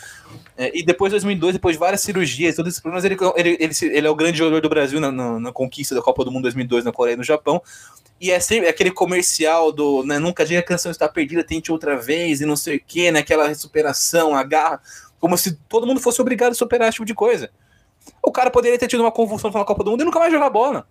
[0.56, 3.74] É, e depois de 2002, depois de várias cirurgias, todos esses problemas, ele, ele, ele,
[3.80, 6.42] ele é o grande jogador do Brasil na, na, na conquista da Copa do Mundo
[6.42, 7.62] 2002 na Coreia e no Japão.
[8.20, 11.72] E é sempre aquele comercial do né, nunca diga que a canção está perdida, tente
[11.72, 13.20] outra vez e não sei o que, né?
[13.20, 14.80] Aquela superação, a garra,
[15.18, 17.50] como se todo mundo fosse obrigado a superar esse tipo de coisa.
[18.22, 20.50] O cara poderia ter tido uma convulsão na Copa do Mundo e nunca mais jogar
[20.50, 20.86] bola.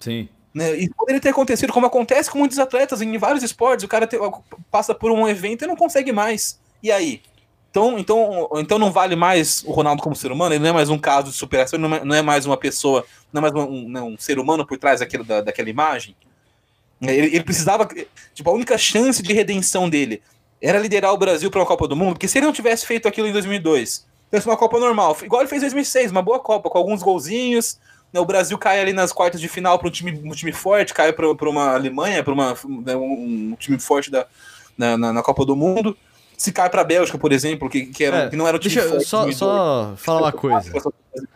[0.00, 0.28] Sim.
[0.52, 0.76] Né?
[0.76, 3.84] E poderia ter acontecido como acontece com muitos atletas em vários esportes.
[3.84, 4.16] O cara te,
[4.70, 6.58] passa por um evento e não consegue mais.
[6.82, 7.22] E aí?
[7.70, 10.54] Então, então, então não vale mais o Ronaldo como ser humano?
[10.54, 13.42] Ele não é mais um caso de superação, não é, mais uma pessoa, não é
[13.42, 16.16] mais um, um, um ser humano por trás daquilo, da, daquela imagem?
[17.02, 17.88] Ele, ele, precisava.
[18.34, 20.22] Tipo, a única chance de redenção dele
[20.60, 23.08] era liderar o Brasil para uma Copa do Mundo, porque se ele não tivesse feito
[23.08, 26.68] aquilo em 2002, fosse uma Copa normal, igual ele fez em 2006, uma boa Copa,
[26.68, 27.78] com alguns golzinhos.
[28.12, 30.92] Né, o Brasil cai ali nas quartas de final para um time, um time forte,
[30.92, 34.26] cai para uma Alemanha, para né, um, um, time forte da,
[34.76, 35.96] na, na, na Copa do Mundo
[36.40, 38.58] se cai para a Bélgica, por exemplo, que, que, era, é, que não era o
[38.58, 40.72] time Deixa eu só, só falar uma coisa.
[40.72, 40.90] contra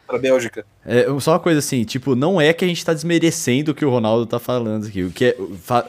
[0.09, 0.64] a Bélgica.
[0.83, 3.85] É, só uma coisa assim, tipo, não é que a gente tá desmerecendo o que
[3.85, 5.37] o Ronaldo tá falando aqui, o que, é,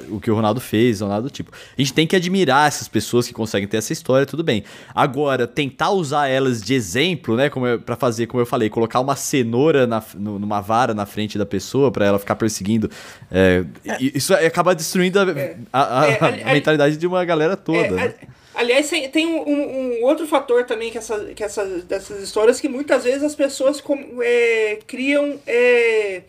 [0.10, 1.50] o que o Ronaldo fez, ou nada do tipo.
[1.50, 4.66] A gente tem que admirar essas pessoas que conseguem ter essa história, tudo bem.
[4.94, 9.16] Agora, tentar usar elas de exemplo, né, como para fazer, como eu falei, colocar uma
[9.16, 12.92] cenoura na, no, numa vara na frente da pessoa para ela ficar perseguindo,
[13.32, 13.64] é,
[13.98, 15.24] isso acaba destruindo a,
[15.72, 16.06] a, a,
[16.52, 17.92] a mentalidade de uma galera toda.
[17.92, 18.14] né?
[18.56, 23.04] Aliás, tem um, um, outro fator também que, essa, que essa, dessas histórias que muitas
[23.04, 25.40] vezes as pessoas com, é, criam.
[25.46, 26.24] É,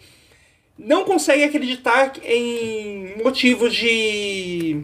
[0.78, 4.82] não conseguem acreditar em motivos de,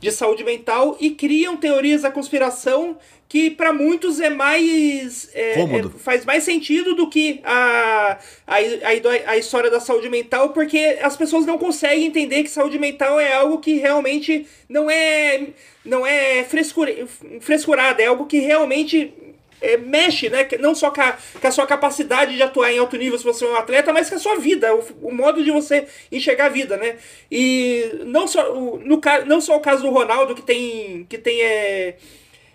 [0.00, 2.96] de saúde mental e criam teorias da conspiração
[3.34, 8.16] que para muitos é mais é, é, faz mais sentido do que a,
[8.46, 12.78] a, a, a, história da saúde mental, porque as pessoas não conseguem entender que saúde
[12.78, 15.48] mental é algo que realmente não é
[15.84, 16.94] não é frescura,
[17.40, 19.12] frescurada, é algo que realmente
[19.60, 20.46] é, mexe, né?
[20.60, 23.44] Não só com a, com a, sua capacidade de atuar em alto nível se você
[23.44, 26.50] é um atleta, mas com a sua vida, o, o modo de você enxergar a
[26.50, 26.98] vida, né?
[27.28, 31.42] E não só, o, no, não só o caso do Ronaldo, que tem, que tem
[31.42, 31.96] é,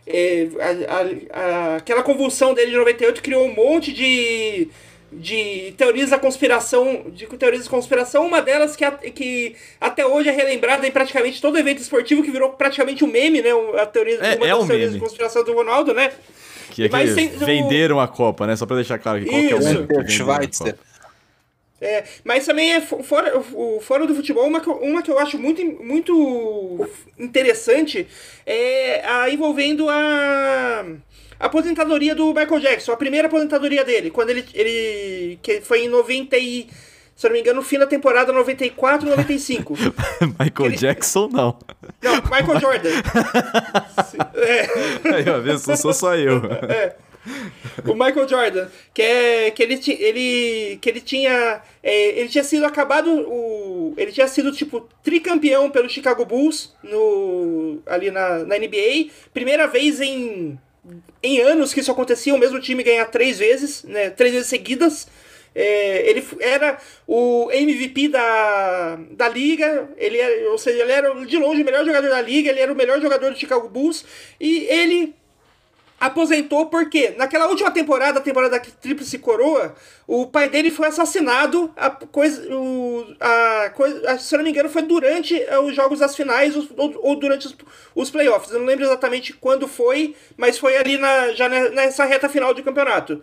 [0.09, 4.67] é, a, a, aquela convulsão dele de 98 criou um monte de,
[5.11, 10.29] de teorias da conspiração, de teorias da conspiração, uma delas que, a, que até hoje
[10.29, 13.51] é relembrada em praticamente todo evento esportivo, que virou praticamente um meme, né?
[13.79, 14.99] A teoria, é, uma é das um teorias meme.
[14.99, 16.11] de conspiração do Ronaldo, né?
[16.71, 18.55] Que, é que Mas venderam a Copa, né?
[18.55, 20.75] Só pra deixar claro que qual que é o meme que Schweitzer.
[21.81, 23.41] É, mas também é fora,
[23.81, 28.05] fora do futebol, uma que, uma que eu acho muito, muito interessante
[28.45, 30.85] é a envolvendo a,
[31.39, 35.87] a aposentadoria do Michael Jackson, a primeira aposentadoria dele, quando ele, ele que foi em
[35.87, 36.67] 90 e,
[37.15, 39.73] se eu não me engano, no fim da temporada 94, 95.
[40.37, 41.57] Michael ele, Jackson, não.
[42.01, 42.89] Não, Michael Jordan.
[44.35, 45.15] é.
[45.15, 46.41] Aí, ó, sou, sou só eu.
[46.67, 47.08] É
[47.85, 52.65] o Michael Jordan, que é que ele, ele que ele tinha é, ele tinha sido
[52.65, 59.11] acabado o ele tinha sido tipo tricampeão pelo Chicago Bulls no ali na, na NBA,
[59.33, 60.57] primeira vez em
[61.21, 65.07] em anos que isso acontecia, o mesmo time ganhar três vezes, né, três vezes seguidas.
[65.53, 66.77] É, ele era
[67.07, 71.83] o MVP da, da liga, ele era, ou seja, ele era de longe o melhor
[71.83, 74.05] jogador da liga, ele era o melhor jogador do Chicago Bulls,
[74.39, 75.15] e ele
[75.99, 79.75] aposentou porque naquela última temporada, a temporada da Tríplice Coroa,
[80.07, 84.83] o pai dele foi assassinado, a coisa, o, a coisa, se não me engano, foi
[84.83, 87.55] durante eh, os jogos das finais ou, ou durante os,
[87.93, 88.51] os, playoffs.
[88.51, 92.63] Eu não lembro exatamente quando foi, mas foi ali na, já nessa reta final do
[92.63, 93.21] campeonato.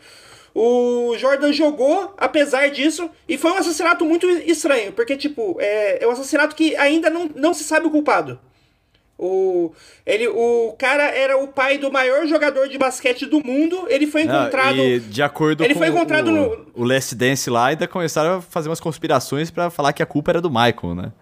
[0.55, 6.07] O Jordan jogou, apesar disso, e foi um assassinato muito estranho, porque, tipo, é, é
[6.07, 8.41] um assassinato que ainda não, não se sabe o culpado.
[9.19, 9.73] O,
[10.05, 13.87] ele, o cara era o pai do maior jogador de basquete do mundo.
[13.89, 14.77] Ele foi encontrado.
[14.79, 16.67] e de acordo ele com foi encontrado o, no...
[16.75, 20.33] o Last Dance lá, ainda começaram a fazer umas conspirações para falar que a culpa
[20.33, 21.13] era do Michael, né?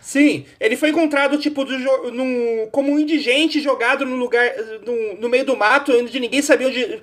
[0.00, 1.78] Sim, ele foi encontrado, tipo, do,
[2.10, 4.50] num, como um indigente jogado no lugar,
[4.86, 7.00] no, no meio do mato, onde ninguém sabia onde.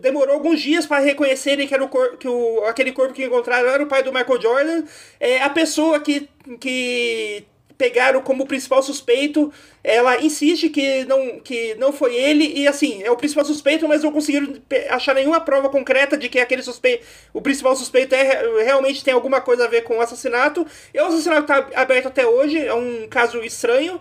[0.00, 3.68] Demorou alguns dias para reconhecerem que, era o cor, que o, aquele corpo que encontraram
[3.68, 4.84] era o pai do Michael Jordan.
[5.18, 6.28] É, a pessoa que,
[6.60, 7.44] que
[7.76, 9.52] pegaram como principal suspeito.
[9.82, 14.02] Ela insiste que não, que não foi ele, e assim, é o principal suspeito, mas
[14.02, 14.54] não conseguiram
[14.90, 19.40] achar nenhuma prova concreta de que aquele suspeito, o principal suspeito é, realmente tem alguma
[19.40, 20.66] coisa a ver com o assassinato.
[20.92, 24.00] E o assassinato está aberto até hoje, é um caso estranho.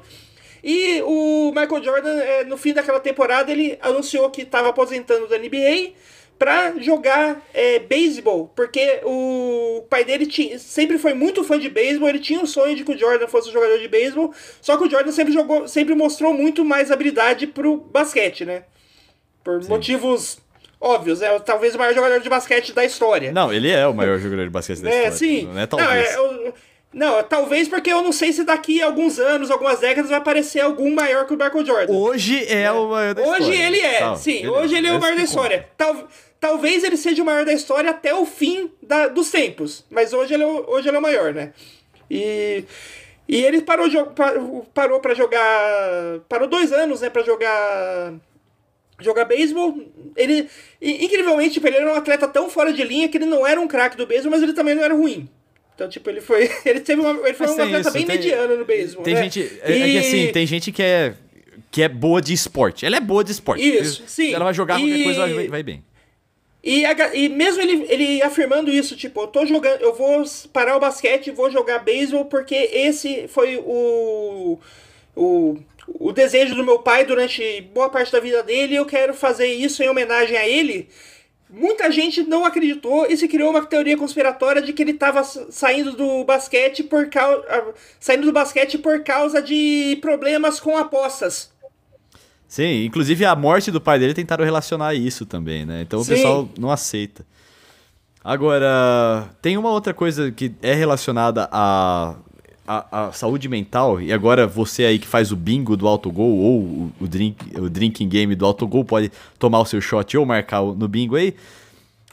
[0.64, 5.38] E o Michael Jordan, é, no fim daquela temporada, ele anunciou que estava aposentando da
[5.38, 5.92] NBA
[6.38, 12.10] para jogar é, beisebol, porque o pai dele tinha, sempre foi muito fã de beisebol,
[12.10, 14.84] ele tinha um sonho de que o Jordan fosse um jogador de beisebol, só que
[14.84, 18.64] o Jordan sempre jogou, sempre mostrou muito mais habilidade pro basquete, né?
[19.44, 19.70] Por Sim.
[19.70, 20.38] motivos
[20.80, 23.32] óbvios, é talvez o maior jogador de basquete da história.
[23.32, 25.18] Não, ele é o maior jogador de basquete da é, história.
[25.18, 25.46] Sim.
[25.48, 26.16] Não é talvez.
[26.16, 26.54] Não, é,
[26.94, 30.60] não, talvez porque eu não sei se daqui a alguns anos, algumas décadas, vai aparecer
[30.60, 31.94] algum maior que o Michael Jordan.
[31.94, 32.72] Hoje é, é.
[32.72, 33.48] o maior da hoje história.
[33.48, 34.42] Hoje ele é, Tal, sim.
[34.42, 34.60] Beleza.
[34.60, 35.70] Hoje ele é o maior da história.
[35.76, 36.08] Tal,
[36.40, 39.84] talvez ele seja o maior da história até o fim da, dos tempos.
[39.90, 41.54] Mas hoje ele, é, hoje ele é o maior, né?
[42.12, 42.64] E,
[43.28, 43.88] e ele parou,
[44.74, 46.20] parou para jogar.
[46.30, 48.14] Parou dois anos, né, pra jogar
[49.00, 49.76] jogar beisebol.
[50.16, 50.48] Ele,
[50.80, 53.68] incrivelmente, tipo, ele era um atleta tão fora de linha que ele não era um
[53.68, 55.28] craque do beisebol, mas ele também não era ruim.
[55.76, 56.50] Então, tipo, ele foi.
[56.66, 57.12] Ele teve uma.
[57.28, 59.04] Ele foi Mas um atleta isso, bem tem, mediano no beisebol.
[59.04, 59.24] Tem né?
[59.24, 59.60] gente.
[59.64, 59.82] É, e...
[59.82, 61.16] é, que assim, tem gente que é.
[61.72, 62.86] Que é boa de esporte.
[62.86, 63.68] Ela é boa de esporte.
[63.68, 64.32] Isso, sim.
[64.32, 65.04] Ela vai jogar qualquer e...
[65.04, 65.84] coisa, vai, vai bem.
[66.64, 70.80] E, e mesmo ele, ele afirmando isso, tipo, eu tô jogando, eu vou parar o
[70.80, 74.58] basquete e vou jogar beisebol porque esse foi o,
[75.14, 75.58] o,
[75.88, 79.48] o desejo do meu pai durante boa parte da vida dele e eu quero fazer
[79.48, 80.88] isso em homenagem a ele
[81.56, 85.92] Muita gente não acreditou e se criou uma teoria conspiratória de que ele estava saindo
[85.92, 87.44] do basquete por causa
[88.00, 91.52] saindo do basquete por causa de problemas com apostas.
[92.48, 95.84] Sim, inclusive a morte do pai dele tentaram relacionar a isso também, né?
[95.84, 96.14] Então Sim.
[96.14, 97.24] o pessoal não aceita.
[98.24, 102.16] Agora, tem uma outra coisa que é relacionada à,
[102.68, 106.60] à, à saúde mental, e agora você aí que faz o bingo do autogol ou
[106.62, 110.62] o, o, drink, o drinking game do autogol pode tomar o seu shot ou marcar
[110.62, 111.36] no bingo aí,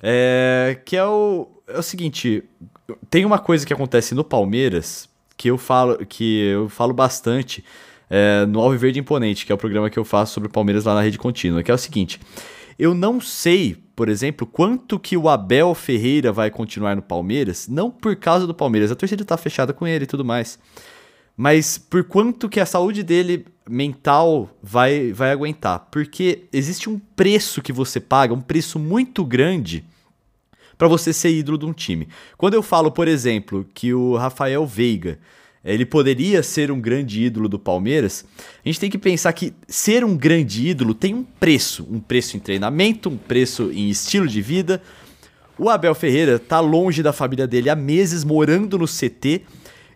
[0.03, 2.43] é, que é o, é o seguinte,
[3.09, 7.65] tem uma coisa que acontece no Palmeiras que eu falo, que eu falo bastante
[8.11, 10.95] é, no Alviverde Imponente, que é o programa que eu faço sobre o Palmeiras lá
[10.95, 12.21] na Rede Contínua, que é o seguinte,
[12.81, 17.91] eu não sei, por exemplo, quanto que o Abel Ferreira vai continuar no Palmeiras, não
[17.91, 20.59] por causa do Palmeiras, a torcida tá fechada com ele e tudo mais,
[21.37, 25.89] mas por quanto que a saúde dele mental vai, vai aguentar.
[25.91, 29.85] Porque existe um preço que você paga, um preço muito grande
[30.79, 32.09] para você ser ídolo de um time.
[32.39, 35.19] Quando eu falo, por exemplo, que o Rafael Veiga
[35.65, 38.25] ele poderia ser um grande ídolo do Palmeiras,
[38.65, 42.37] a gente tem que pensar que ser um grande ídolo tem um preço, um preço
[42.37, 44.83] em treinamento, um preço em estilo de vida.
[45.59, 49.43] O Abel Ferreira tá longe da família dele há meses, morando no CT.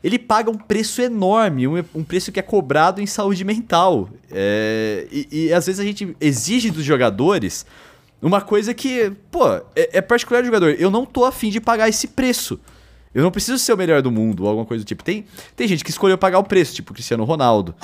[0.02, 4.10] Ele paga um preço enorme, um, um preço que é cobrado em saúde mental.
[4.30, 7.64] É, e, e às vezes a gente exige dos jogadores
[8.20, 10.76] uma coisa que, pô, é, é particular do jogador.
[10.78, 12.60] Eu não tô afim de pagar esse preço.
[13.14, 15.04] Eu não preciso ser o melhor do mundo ou alguma coisa do tipo.
[15.04, 17.74] Tem, tem gente que escolheu pagar o preço, tipo Cristiano Ronaldo.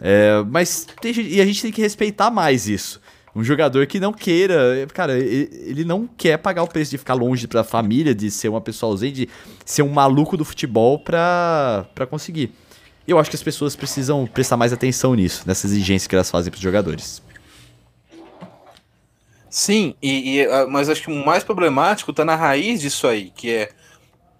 [0.00, 3.00] É, mas tem e a gente tem que respeitar mais isso.
[3.34, 7.46] Um jogador que não queira, cara, ele, não quer pagar o preço de ficar longe
[7.46, 9.30] da família, de ser uma pessoa ausente, de
[9.66, 12.50] ser um maluco do futebol pra, pra conseguir.
[13.06, 16.50] Eu acho que as pessoas precisam prestar mais atenção nisso, nessa exigência que elas fazem
[16.50, 17.22] pros jogadores.
[19.50, 23.30] Sim, e, e, ah, mas acho que o mais problemático tá na raiz disso aí,
[23.36, 23.70] que é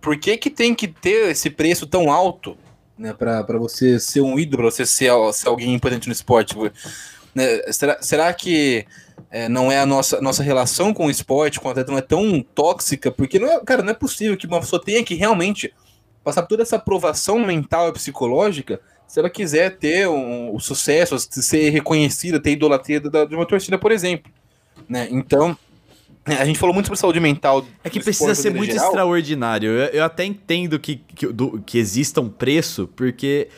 [0.07, 2.57] por que, que tem que ter esse preço tão alto,
[2.96, 6.54] né, pra você ser um ídolo, pra você ser, ser alguém importante no esporte?
[7.34, 8.86] Né, será, será que
[9.32, 12.02] é, não é a nossa, nossa relação com o esporte, com o atleta, não é
[12.02, 13.11] tão tóxica?
[13.11, 15.74] Porque, não é, cara, não é possível que uma pessoa tenha que realmente
[16.22, 21.18] passar por toda essa aprovação mental e psicológica se ela quiser ter um, o sucesso,
[21.18, 24.30] ser reconhecida, ter idolatria da- de uma torcida, por exemplo
[24.88, 25.09] né?
[25.11, 25.57] Então,
[26.26, 27.64] a gente falou muito sobre saúde mental.
[27.84, 28.86] É que precisa ser muito geral.
[28.88, 29.70] extraordinário.
[29.70, 33.48] Eu, eu até entendo que, que, do- que exista um preço, porque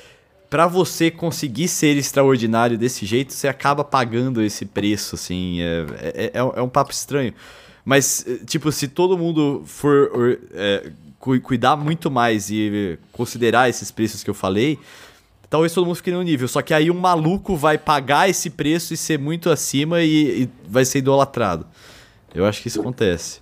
[0.50, 5.60] pra você conseguir ser extraordinário desse jeito, você acaba pagando esse preço, assim.
[5.60, 7.32] É, é, é um- é um papo estranho.
[7.84, 13.68] Mas, eh, tipo, se todo mundo for or- é, cu- cuidar muito mais e considerar
[13.70, 14.78] esses preços que eu falei,
[15.48, 16.46] talvez todo mundo fique no nível.
[16.48, 20.48] Só que aí um maluco vai pagar esse preço e ser muito acima e, e
[20.68, 21.66] vai ser idolatrado.
[22.35, 23.41] Eu acho que isso acontece.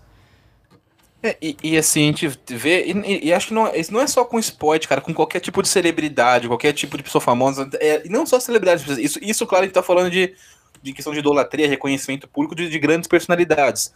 [1.22, 4.07] É, e, e assim, a gente vê, e, e- acho que não, isso não é
[4.07, 8.07] só com esporte, cara, com qualquer tipo de celebridade, qualquer tipo de pessoa famosa, é,
[8.09, 10.34] não só celebridade, isso, isso claro, a gente tá falando de,
[10.82, 13.93] de questão de idolatria, reconhecimento público de, de grandes personalidades,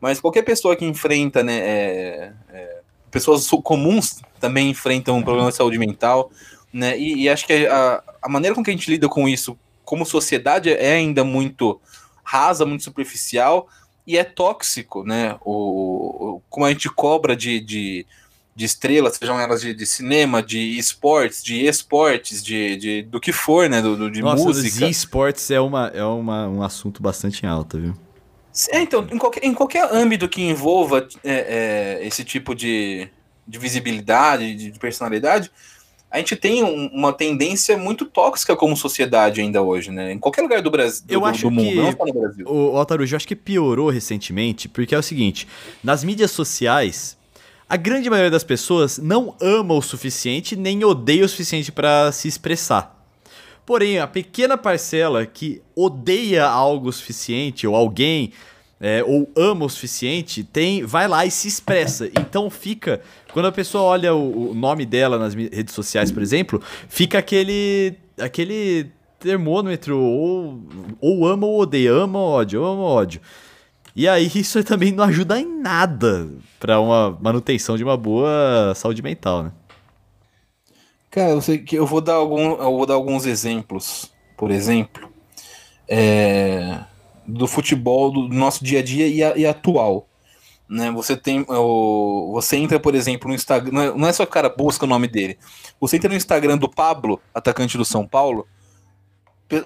[0.00, 2.80] mas qualquer pessoa que enfrenta, né, é, é,
[3.10, 6.30] pessoas comuns também enfrentam um problema de saúde mental,
[6.72, 9.58] né, e, e acho que a, a maneira com que a gente lida com isso,
[9.84, 11.80] como sociedade, é ainda muito
[12.22, 13.68] rasa, muito superficial,
[14.06, 15.36] e é tóxico, né?
[15.42, 18.06] O, o- como a gente cobra de, de,
[18.54, 23.32] de estrelas, sejam elas de, de cinema, de esportes, de esportes, de, de do que
[23.32, 23.80] for, né?
[23.82, 24.86] Do, do- de Nossa, os música.
[24.90, 27.94] esportes é, uma, é uma, um assunto bastante em alta, viu?
[28.70, 33.08] É, então, em qualquer, em qualquer âmbito que envolva é, é, esse tipo de,
[33.46, 35.50] de visibilidade, de, de personalidade,
[36.10, 40.12] a gente tem um- uma tendência muito tóxica como sociedade ainda hoje, né?
[40.12, 42.46] Em qualquer lugar do Brasil, Eu do- acho do mundo, que- não só no Brasil.
[42.48, 45.46] O, Altarujo, eu acho que piorou recentemente, porque é o seguinte:
[45.84, 47.16] nas mídias sociais,
[47.68, 52.26] a grande maioria das pessoas não ama o suficiente nem odeia o suficiente pra se
[52.26, 52.98] expressar.
[53.64, 58.32] Porém, a pequena parcela que odeia algo o suficiente, ou alguém,
[58.80, 62.08] é, ou ama o suficiente, tem, vai lá e se expressa.
[62.18, 63.02] Então fica.
[63.32, 67.94] Quando a pessoa olha o, o nome dela nas redes sociais, por exemplo, fica aquele.
[68.18, 68.86] aquele
[69.18, 70.62] termômetro, ou,
[70.98, 73.20] ou ama ou odeia, ama ou ódio, ama ou ódio.
[73.94, 79.02] E aí isso também não ajuda em nada pra uma manutenção de uma boa saúde
[79.02, 79.52] mental, né?
[81.10, 85.10] Cara, eu sei que eu vou dar algum, eu vou dar alguns exemplos, por exemplo,
[85.88, 86.78] é,
[87.30, 90.06] do futebol do nosso dia a dia e, a- e atual.
[90.68, 90.90] Né?
[90.92, 94.26] Você tem, o, você entra, por exemplo, no Instagram, não é, não é só o
[94.26, 95.38] cara busca o nome dele.
[95.80, 98.46] Você entra no Instagram do Pablo, atacante do São Paulo,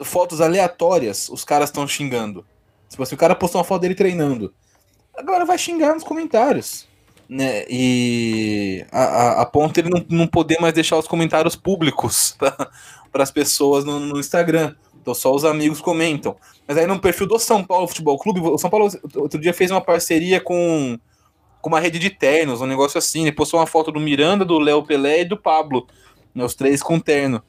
[0.02, 2.44] fotos aleatórias, os caras estão xingando.
[2.88, 4.54] Tipo assim, o cara postou uma foto dele treinando.
[5.16, 6.86] a galera vai xingar nos comentários.
[7.28, 7.64] Né?
[7.68, 12.36] E a, a, a ponto ele não, não poder mais deixar os comentários públicos
[13.12, 14.74] para as pessoas no, no Instagram.
[15.04, 16.34] Então só os amigos comentam.
[16.66, 19.70] Mas aí no perfil do São Paulo Futebol Clube, o São Paulo outro dia fez
[19.70, 20.98] uma parceria com,
[21.60, 23.22] com uma rede de ternos, um negócio assim.
[23.22, 25.86] Ele postou uma foto do Miranda, do Léo Pelé e do Pablo.
[26.34, 27.42] Né, os três com terno.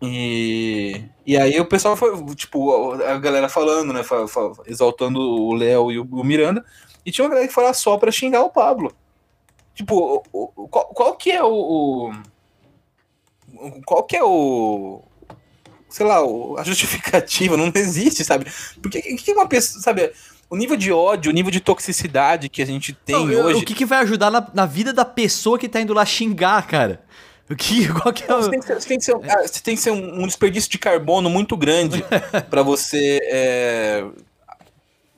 [0.00, 4.02] E, e aí o pessoal foi, tipo, a galera falando, né?
[4.66, 6.64] Exaltando o Léo e o, Miranda.
[7.04, 8.92] E tinha uma galera que falava só pra xingar o Pablo.
[9.74, 10.22] Tipo,
[10.70, 12.12] qual, qual, que é o, o.
[13.84, 15.02] Qual que é o.
[15.96, 16.18] Sei lá,
[16.58, 18.46] a justificativa não existe, sabe?
[18.82, 20.12] Porque que uma pessoa, sabe?
[20.50, 23.62] O nível de ódio, o nível de toxicidade que a gente tem não, hoje.
[23.62, 26.66] O que, que vai ajudar na, na vida da pessoa que tá indo lá xingar,
[26.66, 27.00] cara?
[27.48, 28.42] O que, qual que é o...
[28.42, 30.26] Você tem que ser, você tem que ser, ah, você tem que ser um, um,
[30.26, 32.04] desperdício de carbono muito grande
[32.50, 34.04] para você é,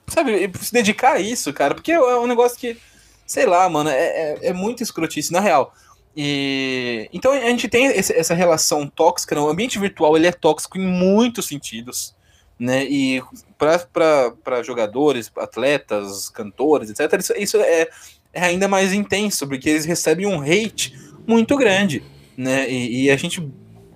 [0.06, 2.78] sabe, se dedicar a isso, cara, porque é um negócio que,
[3.26, 5.74] sei lá, mano, é, é, é muito escrotice, na real.
[6.16, 9.40] E então a gente tem esse, essa relação tóxica, né?
[9.40, 12.14] o ambiente virtual ele é tóxico em muitos sentidos,
[12.58, 12.84] né?
[12.84, 13.22] E
[13.56, 17.88] para jogadores, atletas, cantores, etc., isso, isso é,
[18.32, 20.94] é ainda mais intenso, porque eles recebem um hate
[21.26, 22.02] muito grande,
[22.36, 22.68] né?
[22.68, 23.48] E, e a gente.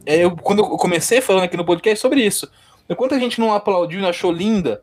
[0.04, 2.50] É, eu, quando eu comecei falando aqui no podcast sobre isso,
[2.88, 4.82] enquanto a gente não aplaudiu e achou linda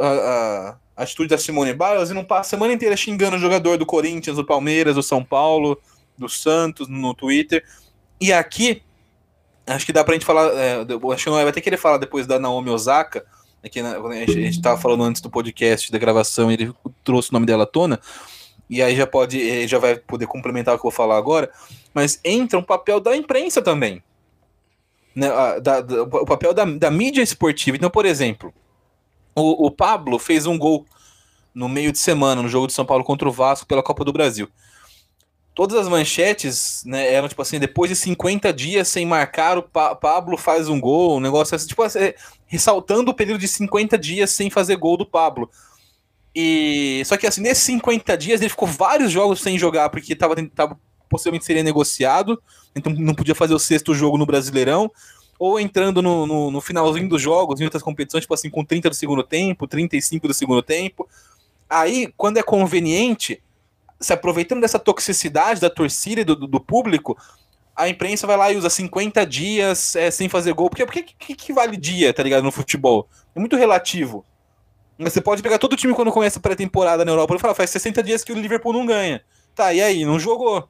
[0.00, 3.78] a, a, atitude da Simone Biles e não passa a semana inteira xingando o jogador
[3.78, 5.80] do Corinthians, do Palmeiras, do São Paulo,
[6.20, 7.64] do Santos no Twitter.
[8.20, 8.82] E aqui,
[9.66, 10.52] acho que dá pra gente falar.
[10.54, 13.24] É, acho que não vai até querer falar depois da Naomi Osaka.
[13.82, 17.32] Na, a gente, a gente tava falando antes do podcast da gravação, ele trouxe o
[17.32, 17.98] nome dela à tona.
[18.68, 21.50] E aí já pode, já vai poder complementar o que eu vou falar agora.
[21.92, 24.02] Mas entra um papel da imprensa também.
[25.14, 25.28] Né,
[25.60, 27.76] da, da, o papel da, da mídia esportiva.
[27.76, 28.54] Então, por exemplo,
[29.34, 30.86] o, o Pablo fez um gol
[31.54, 34.12] no meio de semana no jogo de São Paulo contra o Vasco pela Copa do
[34.12, 34.48] Brasil.
[35.60, 39.94] Todas as manchetes né, eram tipo assim: depois de 50 dias sem marcar, o pa
[39.94, 41.98] Pablo faz um gol, um negócio assim, tipo, assim,
[42.46, 45.50] ressaltando o período de 50 dias sem fazer gol do Pablo.
[46.34, 50.34] E só que assim, nesses 50 dias ele ficou vários jogos sem jogar porque estava
[50.48, 50.80] tava,
[51.10, 52.42] possivelmente seria negociado,
[52.74, 54.90] então não podia fazer o sexto jogo no Brasileirão
[55.38, 58.88] ou entrando no, no, no, finalzinho dos jogos, em outras competições, tipo assim, com 30
[58.88, 61.06] do segundo tempo, 35 do segundo tempo.
[61.68, 63.42] Aí, quando é conveniente,
[64.00, 67.16] se aproveitando dessa toxicidade da torcida e do, do público,
[67.76, 70.68] a imprensa vai lá e usa 50 dias é, sem fazer gol.
[70.68, 73.08] Porque, porque que, que vale dia, tá ligado, no futebol?
[73.34, 74.24] É muito relativo.
[74.98, 78.02] Você pode pegar todo time quando começa a pré-temporada na Europa e falar, faz 60
[78.02, 79.22] dias que o Liverpool não ganha.
[79.54, 80.04] Tá, e aí?
[80.04, 80.68] Não jogou.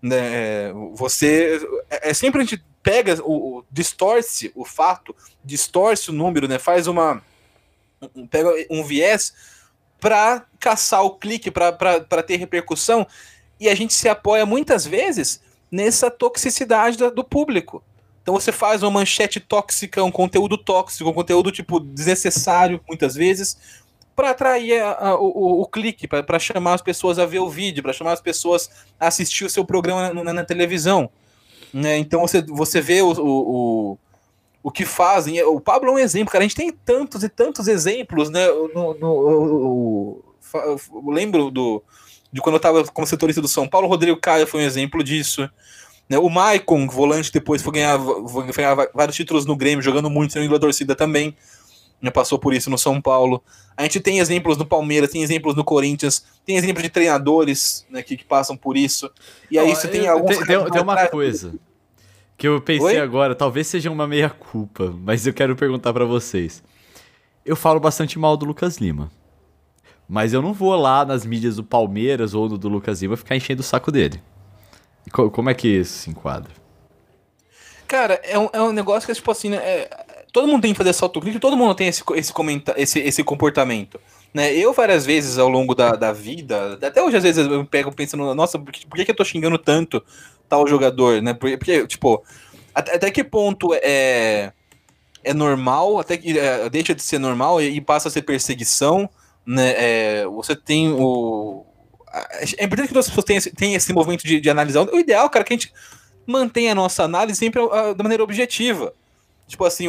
[0.00, 0.16] Né?
[0.16, 1.60] É, você.
[1.90, 6.58] É, é sempre a gente pega, o, o, distorce o fato, distorce o número, né?
[6.58, 7.20] Faz uma.
[8.14, 9.32] Um, pega um viés
[10.04, 13.06] para caçar o clique, para ter repercussão,
[13.58, 15.40] e a gente se apoia muitas vezes
[15.72, 17.82] nessa toxicidade da, do público.
[18.20, 23.56] Então você faz uma manchete tóxica, um conteúdo tóxico, um conteúdo tipo desnecessário, muitas vezes,
[24.14, 27.82] para atrair a, a, o, o, clique, para chamar as pessoas a ver o vídeo,
[27.82, 28.68] para chamar as pessoas
[29.00, 31.08] a assistir o seu programa na, na, na televisão.
[31.72, 31.96] Né?
[31.96, 33.98] Então você, você vê o, o,
[34.64, 35.42] o, que fazem.
[35.42, 36.42] O Pablo é um exemplo, cara.
[36.42, 38.48] A gente tem tantos e tantos exemplos, né?
[38.74, 41.82] No, no, eu lembro do,
[42.32, 45.04] de quando eu estava como setorista do São Paulo, o Rodrigo Caio foi um exemplo
[45.04, 45.48] disso.
[46.08, 46.18] Né?
[46.18, 50.50] O Maicon, volante, depois foi ganhar, foi ganhar vários títulos no Grêmio, jogando muito, sendo
[50.50, 51.36] da torcida também.
[52.02, 53.42] Já passou por isso no São Paulo.
[53.76, 58.02] A gente tem exemplos no Palmeiras, tem exemplos no Corinthians, tem exemplos de treinadores né,
[58.02, 59.10] que, que passam por isso.
[59.50, 60.38] E aí você tem alguns.
[60.38, 61.52] Tem, tem, tem uma coisa
[62.44, 62.98] que eu pensei Oi?
[62.98, 66.62] agora, talvez seja uma meia-culpa, mas eu quero perguntar para vocês.
[67.42, 69.10] Eu falo bastante mal do Lucas Lima.
[70.06, 73.34] Mas eu não vou lá nas mídias do Palmeiras ou do, do Lucas Lima ficar
[73.34, 74.22] enchendo o saco dele.
[75.10, 76.52] como é que isso se enquadra?
[77.88, 80.78] Cara, é um, é um negócio que, tipo assim, né, é, todo mundo tem que
[80.78, 83.98] fazer essa autocrítica, todo mundo tem esse, esse, comenta esse, esse comportamento.
[84.34, 84.52] Né?
[84.52, 88.34] Eu, várias vezes ao longo da, da vida, até hoje, às vezes, eu pego pensando,
[88.34, 90.04] nossa, por que, por que, eu tô xingando tanto
[90.54, 91.34] tal jogador, né?
[91.34, 92.22] Porque, tipo,
[92.74, 94.52] até, até, que ponto é,
[95.22, 99.08] é normal, até que é, deixa de ser normal e, e, passa a ser perseguição,
[99.44, 99.74] né?
[99.76, 101.66] É, você tem o.
[102.56, 104.82] É importante que as pessoas tenham, tenham esse movimento de, de analisar.
[104.82, 105.72] O ideal, cara, é que a gente
[106.24, 107.60] mantenha a nossa análise sempre
[107.96, 108.94] da maneira objetiva.
[109.48, 109.88] Tipo assim,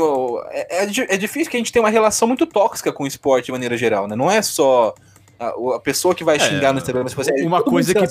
[0.49, 3.45] é, é, é, difícil que a gente tenha uma relação muito tóxica com o esporte
[3.45, 4.15] de maneira geral, né?
[4.15, 4.93] Não é só
[5.39, 8.07] a, a pessoa que vai é, xingar no Instagram, tipo assim, uma coisa que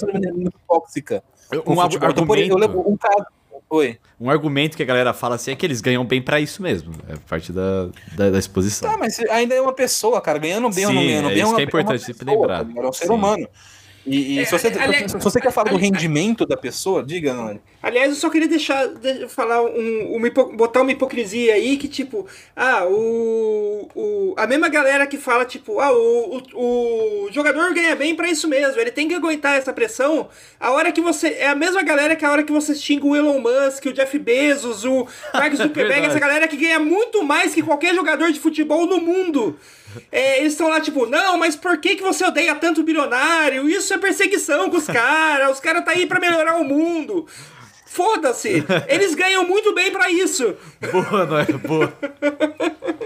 [0.69, 1.23] tóxica.
[1.67, 2.53] Um argumento...
[2.53, 3.27] eu lembro um caso,
[3.71, 3.99] Oi.
[4.21, 6.93] Um argumento que a galera fala assim é que eles ganham bem pra isso mesmo.
[7.09, 8.91] É parte da, da, da exposição.
[8.91, 10.39] Tá, mas ainda é uma pessoa, cara.
[10.39, 12.25] Ganhando bem ou não Sim, ganhando é bem isso uma, que é importante uma sempre
[12.25, 12.85] pessoa, lembrar.
[12.85, 13.13] É um ser Sim.
[13.13, 13.49] humano.
[14.07, 17.03] E, e É, se, você, ali- se você quer falar do ali- rendimento da pessoa,
[17.03, 17.59] diga, não.
[17.83, 22.27] Aliás, eu só queria deixar, de- falar um, uma botar uma hipocrisia aí que, tipo,
[22.55, 27.95] ah, o, o a mesma galera que fala, tipo, ah, o, o, o jogador ganha
[27.97, 30.29] bem pra isso mesmo, ele tem que aguentar essa pressão.
[30.61, 31.29] A hora que você.
[31.39, 34.19] É a mesma galera que a hora que você xinga o Elon Musk, o Jeff
[34.19, 38.87] Bezos, o Mark Zuckerberg, essa galera que ganha muito mais que qualquer jogador de futebol
[38.87, 39.59] no mundo.
[40.13, 43.69] É, eles estão lá, tipo, não, mas por que, que você odeia tanto o bilionário?
[43.69, 47.27] Isso é perseguição com os caras, os caras tá aí pra melhorar o mundo.
[47.87, 48.65] Foda-se!
[48.89, 50.55] Eles ganham muito bem pra isso.
[50.91, 51.45] Boa, não é?
[51.45, 51.93] Boa.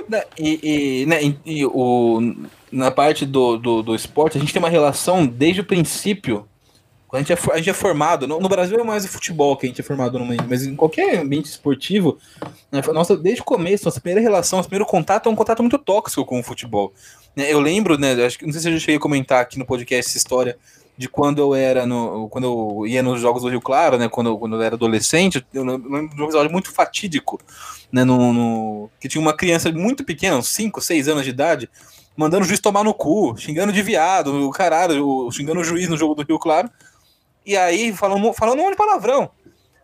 [0.08, 2.34] Né, E, e, né, e- e o,
[2.72, 6.48] na parte do, do, do esporte, a gente tem uma relação desde o princípio.
[7.08, 9.56] Quando a gente é, a gente é formado, no, no Brasil é mais o futebol
[9.56, 12.18] que a gente é formado, numa, mas em qualquer ambiente esportivo,
[12.70, 15.78] né, nossa, desde o começo, nossa primeira relação, nosso primeiro contato é um contato muito
[15.78, 16.92] tóxico com o futebol.
[17.34, 19.58] Né, eu lembro, né, acho que não sei se eu já cheguei a comentar aqui
[19.58, 20.58] no podcast essa história
[20.98, 24.28] de quando eu era no, quando eu ia nos jogos do Rio Claro, né, quando,
[24.30, 27.40] eu- quando eu era adolescente, eu lembro de um episódio muito fatídico,
[27.90, 31.70] né, no, no- que tinha uma criança muito pequena, uns 5, 6 anos de idade,
[32.16, 35.96] mandando o juiz tomar no cu, xingando de viado, o caralho, xingando o juiz no
[35.96, 36.68] jogo do Rio Claro,
[37.48, 39.30] e aí falando, falando um monte de palavrão.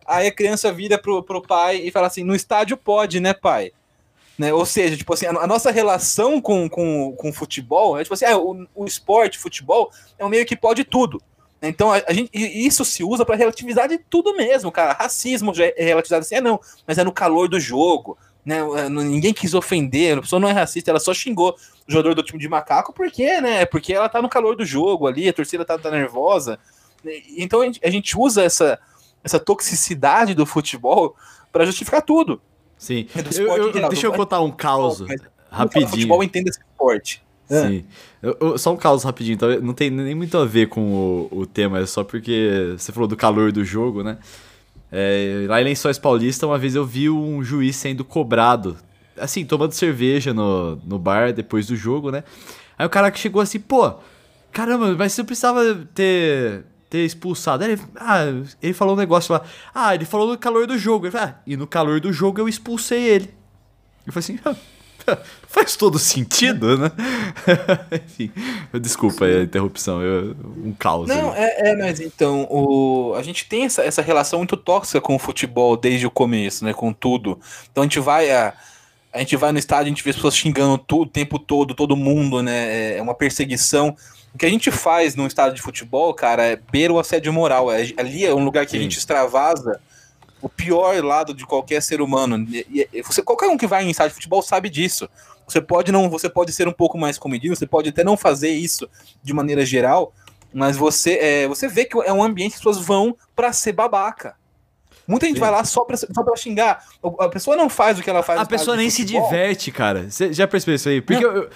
[0.06, 3.72] Aí a criança vira pro, pro pai e fala assim, no estádio pode, né, pai?
[4.38, 4.52] Né?
[4.52, 8.12] Ou seja, tipo assim, a, a nossa relação com, com, com o futebol é tipo
[8.12, 11.22] assim, ah, o, o esporte, futebol, é um meio que pode tudo.
[11.62, 14.92] Então a, a gente, isso se usa para relativizar de tudo mesmo, cara.
[14.92, 18.18] Racismo já é relativizado assim, é não, mas é no calor do jogo.
[18.44, 18.58] Né?
[18.76, 21.56] É, Ninguém quis ofender, a pessoa não é racista, ela só xingou
[21.88, 23.64] o jogador do time de macaco, porque, né?
[23.64, 26.58] Porque ela tá no calor do jogo ali, a torcida tá, tá nervosa.
[27.36, 28.78] Então a gente, usa essa,
[29.22, 31.16] essa toxicidade do futebol
[31.52, 32.40] para justificar tudo.
[32.76, 33.06] Sim.
[33.14, 35.02] É Eu- eu- geral, deixa eu contar um caos
[35.50, 35.88] rapidinho.
[35.88, 37.22] Futebol entenda esse esporte.
[37.48, 37.84] Sim.
[38.22, 39.46] Eu- eu- só um caos rapidinho, tá?
[39.60, 40.80] não tem nem muito a ver com
[41.30, 44.18] o, o tema, é só porque você falou do calor do jogo, né?
[44.90, 48.76] É, lá em Lençóis Paulista, uma vez eu vi um juiz sendo cobrado,
[49.18, 52.24] assim, tomando cerveja no, no bar depois do jogo, né?
[52.78, 53.92] Aí o cara que chegou assim, pô,
[54.52, 56.64] caramba, mas você precisava ter,
[56.94, 57.64] ter expulsado.
[57.64, 58.26] Ele, ah,
[58.62, 59.42] ele falou um negócio lá,
[59.74, 61.08] ah, ele falou no calor do jogo.
[61.12, 63.34] Ah, e no calor do jogo eu expulsei ele.
[64.06, 64.38] Eu falei assim,
[65.48, 66.92] faz todo sentido, né?
[68.06, 68.30] Enfim,
[68.80, 71.08] desculpa a interrupção, eu- um caos.
[71.08, 75.16] Não, é, é, mas então, o, a gente tem essa, essa relação muito tóxica com
[75.16, 76.72] o futebol desde o começo, né?
[76.72, 77.40] Com tudo.
[77.72, 78.54] Então a gente vai a,
[79.12, 81.74] a gente vai no estádio, a gente vê as pessoas xingando tudo, o tempo todo,
[81.74, 82.96] todo mundo, né?
[82.96, 83.96] É uma perseguição.
[84.34, 87.70] O que a gente faz num estádio de futebol, cara, é beira o assédio moral.
[87.72, 88.78] É- ali é um lugar que Sim.
[88.78, 89.80] a gente extravasa
[90.42, 92.44] o pior lado de qualquer ser humano.
[92.50, 95.08] E- e- você, qualquer um que vai em estádio de futebol sabe disso.
[95.46, 98.50] Você pode não, você pode ser um pouco mais comedido, você pode até não fazer
[98.50, 98.88] isso
[99.22, 100.12] de maneira geral,
[100.52, 103.72] mas você, é, você vê que é um ambiente que as pessoas vão pra ser
[103.72, 104.34] babaca.
[105.06, 105.40] Muita gente Sim.
[105.40, 106.82] vai lá só pra, só pra xingar.
[107.20, 108.40] A pessoa não faz o que ela faz.
[108.40, 110.10] A pessoa nem se diverte, cara.
[110.10, 111.00] Você já percebeu isso aí?
[111.02, 111.50] Porque, eu, eu-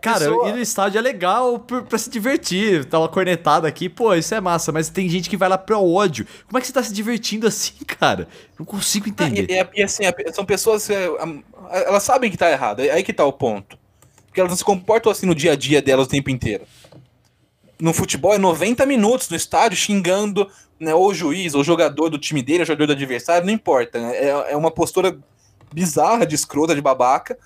[0.00, 2.84] cara, pessoa- ir no estádio é legal pra, pra se divertir.
[2.86, 4.72] Tá uma cornetada aqui, pô, isso é massa.
[4.72, 6.26] Mas tem gente que vai lá pro ódio.
[6.46, 8.26] Como é que você tá se divertindo assim, cara?
[8.58, 9.46] Não consigo Ah, entender.
[9.50, 10.88] E, e- e assim, a- são pessoas.
[10.88, 11.04] é,
[11.86, 12.80] Elas sabem que tá errado.
[12.80, 13.76] É aí que tá o ponto.
[14.26, 16.64] Porque elas não se comportam assim no dia a dia delas o tempo inteiro.
[17.78, 22.08] No futebol é 90 minutos no estádio xingando né, ou o juiz, ou o jogador
[22.08, 24.00] do time dele, ou o jogador do adversário, não importa.
[24.00, 24.16] né?
[24.16, 25.18] É, é uma postura
[25.72, 27.38] bizarra de escrota, de babaca.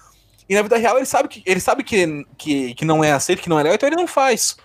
[0.49, 3.43] E na vida real ele sabe que, ele sabe que, que, que não é aceito,
[3.43, 4.57] que não é legal, então ele não faz.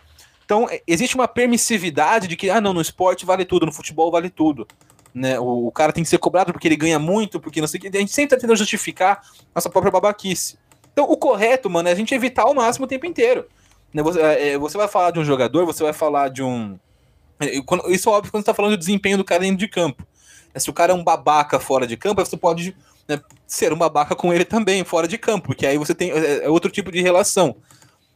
[0.44, 4.12] Então é, existe uma permissividade de que, ah, não, no esporte vale tudo, no futebol
[4.12, 4.68] vale tudo.
[5.14, 5.40] Né?
[5.40, 7.82] O, o cara tem que ser cobrado porque ele ganha muito, porque não sei o
[7.82, 7.96] que.
[7.96, 9.22] A gente sempre tá tentando justificar
[9.54, 10.58] nossa própria babaquice.
[10.92, 13.46] Então o correto, mano, é a gente evitar ao máximo o tempo inteiro.
[13.94, 14.04] Né?
[14.04, 16.78] Você, é, é, você vai falar de um jogador, você vai falar de um.
[17.40, 20.06] É, Isso é óbvio quando você tá falando do desempenho do cara dentro de campo.
[20.54, 22.76] É, Se o cara é um babaca fora de campo, você pode
[23.08, 26.46] né, ser um babaca com ele também, fora de campo, porque aí você tem é,
[26.46, 27.56] é outro tipo de relação.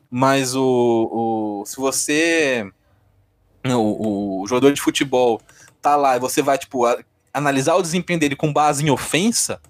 [0.10, 2.66] Mas o, o se você
[3.66, 5.42] o, o jogador de futebol
[5.82, 6.98] tá lá e você vai tipo a-
[7.34, 9.62] analisar o desempenho dele com base em ofensa,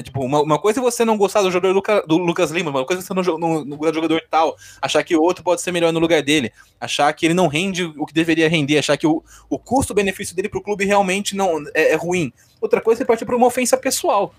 [0.00, 2.70] é tipo uma, uma coisa é você não gostar do jogador Luca- do Lucas Lima,
[2.70, 5.60] uma coisa é você não, não, gostar do jogador tal, achar que o outro pode
[5.60, 8.96] ser melhor no lugar dele, achar que ele não rende o que deveria render, achar
[8.96, 12.32] que o, o custo-benefício dele pro clube realmente não é, é ruim.
[12.60, 14.34] Outra coisa é partir para uma ofensa pessoal.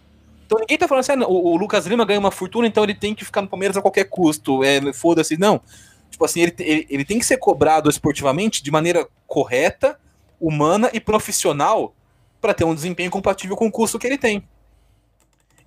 [0.45, 2.93] Então ninguém tá falando assim, ah, o, o Lucas Lima ganha uma fortuna, então ele
[2.93, 4.63] tem que ficar no Palmeiras a qualquer custo.
[4.63, 5.61] É, foda-se, não.
[6.09, 9.97] Tipo assim, ele, ele, ele tem que ser cobrado esportivamente de maneira correta,
[10.41, 11.95] humana e profissional
[12.41, 14.43] para ter um desempenho compatível com o custo que ele tem.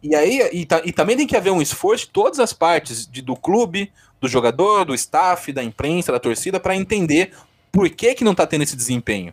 [0.05, 3.23] E aí e, e também tem que haver um esforço de todas as partes, de,
[3.23, 3.91] do clube,
[4.21, 7.33] do jogador, do staff, da imprensa, da torcida, para entender
[7.73, 9.33] por que, que não está tendo esse desempenho.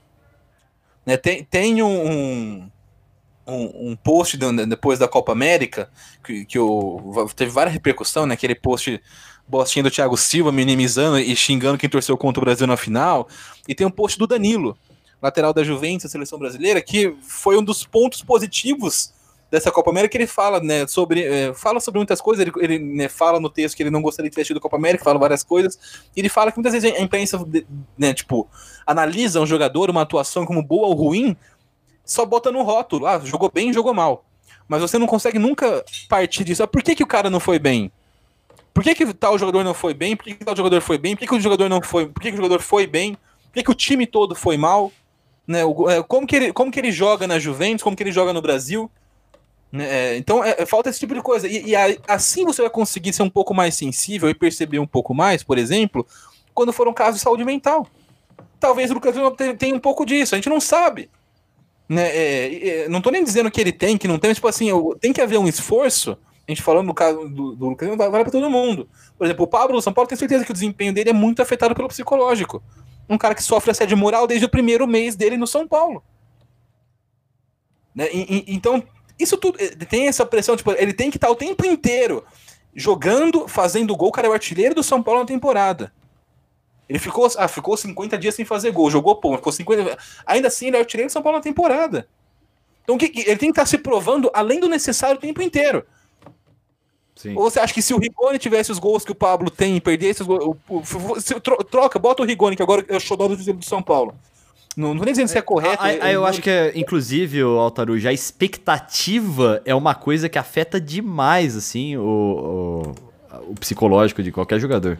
[1.06, 2.70] Né, tem, tem um,
[3.46, 5.90] um, um, post depois da Copa América,
[6.24, 9.02] que, que eu, teve várias repercussões, né, aquele post
[9.46, 13.28] bostinho do Thiago Silva minimizando e xingando quem torceu contra o Brasil na final,
[13.68, 14.78] e tem um post do Danilo,
[15.22, 19.12] lateral da Juventus, a seleção brasileira, que foi um dos pontos positivos
[19.52, 23.10] dessa Copa América, ele fala, né, sobre, é, fala sobre muitas coisas, ele, ele né,
[23.10, 25.78] fala no texto que ele não gostaria de ter tido Copa América, fala várias coisas,
[26.16, 27.38] e ele fala que muitas vezes a imprensa,
[27.98, 28.48] né, tipo,
[28.88, 31.36] analisa um jogador, uma atuação como boa ou ruim,
[32.06, 34.26] só bota no rótulo, ah, jogou bem, jogou mal.
[34.68, 36.64] Mas você não consegue nunca partir disso.
[36.64, 37.92] Ah, por que, que o cara não foi bem?
[38.74, 40.16] Por que, que tal jogador não foi bem?
[40.16, 41.14] Por que, que tal jogador foi bem?
[41.14, 42.08] Por que, que o jogador não foi?
[42.08, 43.16] Por que, que o jogador foi bem?
[43.16, 44.92] Por que, que o time todo foi mal?
[45.46, 47.84] Né, é, como, que ele, como que ele joga na Juventus?
[47.84, 48.90] Como que ele joga no Brasil?
[49.72, 51.48] Né, é, então, é, falta esse tipo de coisa.
[51.48, 51.76] E, e
[52.08, 55.58] assim você vai conseguir ser um pouco mais sensível e perceber um pouco mais, por
[55.58, 56.06] exemplo,
[56.54, 57.88] quando for um caso de saúde mental.
[58.60, 61.10] Talvez o Lucas Lima tenha um pouco disso, a gente não sabe.
[61.88, 64.70] Né, é, é, não estou nem dizendo que ele tem, que não tem, tipo assim,
[65.00, 66.18] tem que haver um esforço.
[66.48, 68.90] A gente falando no caso do, do Lucas Lima, vale para todo mundo.
[69.18, 71.42] Por exemplo, o Pablo do São Paulo tem certeza que o desempenho dele é muito
[71.42, 72.62] afetado pelo psicológico.
[73.10, 76.04] Um cara que sofre assédio moral desde o primeiro mês dele no São Paulo.
[77.94, 78.84] Né, e, e, então,
[79.20, 82.24] isso tudo eh, tem essa pressão, tipo, ele tem que estar o tempo inteiro
[82.76, 84.10] jogando, fazendo gol.
[84.10, 85.94] O cara é o artilheiro do São Paulo na temporada.
[86.88, 89.98] Ele ficou, ah, ficou 50 dias sem fazer gol, jogou pô, ficou 50.
[90.26, 92.08] Ainda assim, ele é o artilheiro do São Paulo na temporada.
[92.84, 95.86] Então ele tem que estar se provando além do necessário o tempo inteiro.
[97.16, 97.36] Sim.
[97.36, 99.82] Ou você acha que se o Rigoni tivesse os gols que o Pablo tem e
[99.82, 100.58] perdesse os gols.
[101.70, 104.16] Troca, bota o Rigoni, que agora é o xodó do São Paulo.
[104.76, 105.84] Não, não nem dizendo se é correto.
[105.84, 110.40] Ah, eu, eu acho que, é, inclusive, o Altaruja, a expectativa é uma coisa que
[110.40, 112.96] afeta demais, assim, o,
[113.30, 114.98] o, o psicológico de qualquer jogador.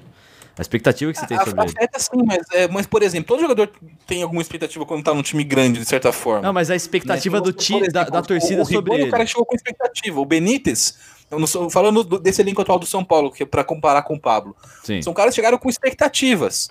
[0.58, 1.78] A expectativa que você tem sobre afeta, ele.
[1.78, 3.72] Afeta sim, mas, é, mas, por exemplo, todo jogador
[4.06, 6.42] tem alguma expectativa quando tá num time grande, de certa forma.
[6.42, 7.44] Não, mas a expectativa né?
[7.44, 9.10] do time, da, da, torcida o, o sobre Rigoni, ele.
[9.10, 10.20] O cara chegou com expectativa.
[10.20, 10.98] O Benítez,
[11.72, 14.56] falando desse elenco atual do São Paulo, que é pra comparar com o Pablo.
[14.84, 15.02] Sim.
[15.02, 16.70] São caras que chegaram com expectativas.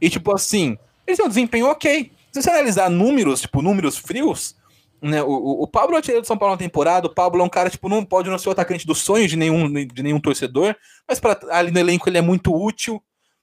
[0.00, 0.76] E, tipo assim,
[1.06, 2.10] eles têm um desempenho ok.
[2.34, 4.56] Se você analisar números, tipo, números frios,
[5.00, 7.48] né, o, o Pablo é o do São Paulo na temporada, o Pablo é um
[7.48, 10.74] cara, tipo, não pode não ser o atacante do sonho de nenhum, de nenhum torcedor,
[11.06, 13.00] mas pra, ali no elenco ele é muito útil,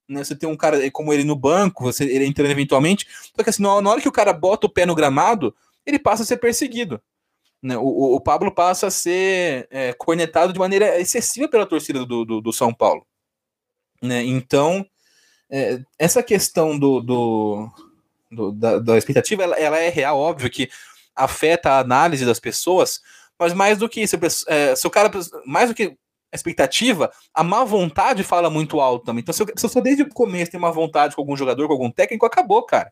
[0.10, 3.50] né, você tem um cara como ele no banco, você, ele entrando eventualmente, só que
[3.50, 6.36] assim, na, hora que o cara bota o pé no gramado, ele passa a ser
[6.36, 7.02] perseguido.
[7.64, 12.26] Né, o, o Pablo passa a ser é, cornetado de maneira excessiva pela torcida do,
[12.26, 13.08] do, do São Paulo.
[14.02, 14.86] Né, então,
[15.50, 17.72] é, essa questão do, do
[18.32, 20.70] do, da, da, expectativa, ela, ela, é real, óbvio que
[21.16, 23.02] afeta a análise das pessoas,
[23.38, 24.18] mas mais do que isso,
[24.48, 25.12] é, se o cara,
[25.46, 25.98] mais do que
[26.32, 29.22] a expectativa, a má vontade fala muito alto também.
[29.22, 31.68] Então, se eu, se eu só desde o começo tenho má vontade com algum jogador,
[31.68, 32.92] com algum técnico, acabou, cara.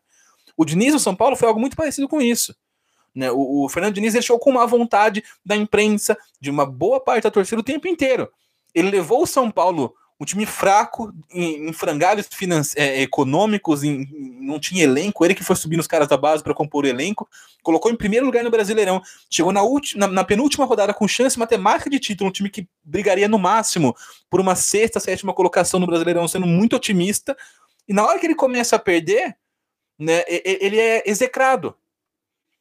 [0.56, 2.54] O Diniz do São Paulo foi algo muito parecido com isso.
[3.14, 3.30] Né?
[3.30, 7.30] O, o Fernando Diniz deixou com má vontade da imprensa, de uma boa parte da
[7.30, 8.30] torcida o tempo inteiro.
[8.74, 12.28] Ele levou o São Paulo um time fraco, em, em frangalhos
[12.76, 14.06] é, econômicos, em,
[14.38, 17.26] não tinha elenco, ele que foi subindo os caras da base para compor o elenco,
[17.62, 19.00] colocou em primeiro lugar no Brasileirão,
[19.30, 19.62] chegou na,
[19.96, 23.96] na, na, penúltima rodada com chance matemática de título, um time que brigaria no máximo
[24.28, 27.34] por uma sexta, sétima colocação no Brasileirão, sendo muito otimista,
[27.88, 29.34] e na hora que ele começa a perder,
[29.98, 31.74] né, ele é execrado.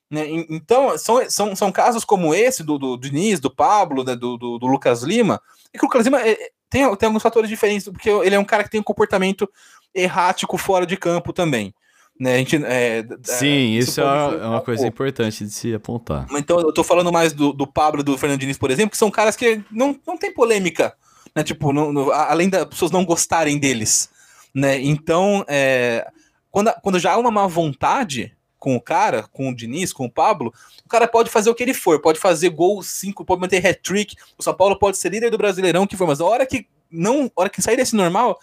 [0.09, 0.25] Né?
[0.49, 4.57] Então, são, são, são casos como esse, do, do Diniz, do Pablo, né, do, do,
[4.57, 5.39] do Lucas Lima,
[5.73, 6.35] e que o Lucas Lima é,
[6.69, 9.47] tem, tem alguns fatores diferentes, porque ele é um cara que tem um comportamento
[9.93, 11.73] errático fora de campo também.
[12.19, 16.27] Né, gente, é, Sim, isso, isso é, é uma coisa importante de se apontar.
[16.31, 19.09] Então, eu tô falando mais do, do Pablo e do Fernandinho, por exemplo, que são
[19.09, 20.93] caras que não, não tem polêmica,
[21.33, 21.43] né?
[21.43, 24.09] Tipo, não, não, além das pessoas não gostarem deles.
[24.53, 24.81] Né?
[24.81, 26.07] Então, é,
[26.51, 30.11] quando, quando já há uma má vontade, com o cara, com o Diniz, com o
[30.11, 30.53] Pablo,
[30.85, 34.15] o cara pode fazer o que ele for, pode fazer gol 5, pode manter hat-trick,
[34.37, 37.31] o São Paulo pode ser líder do Brasileirão, que for, mas a hora que não,
[37.35, 38.39] a hora que sair desse normal,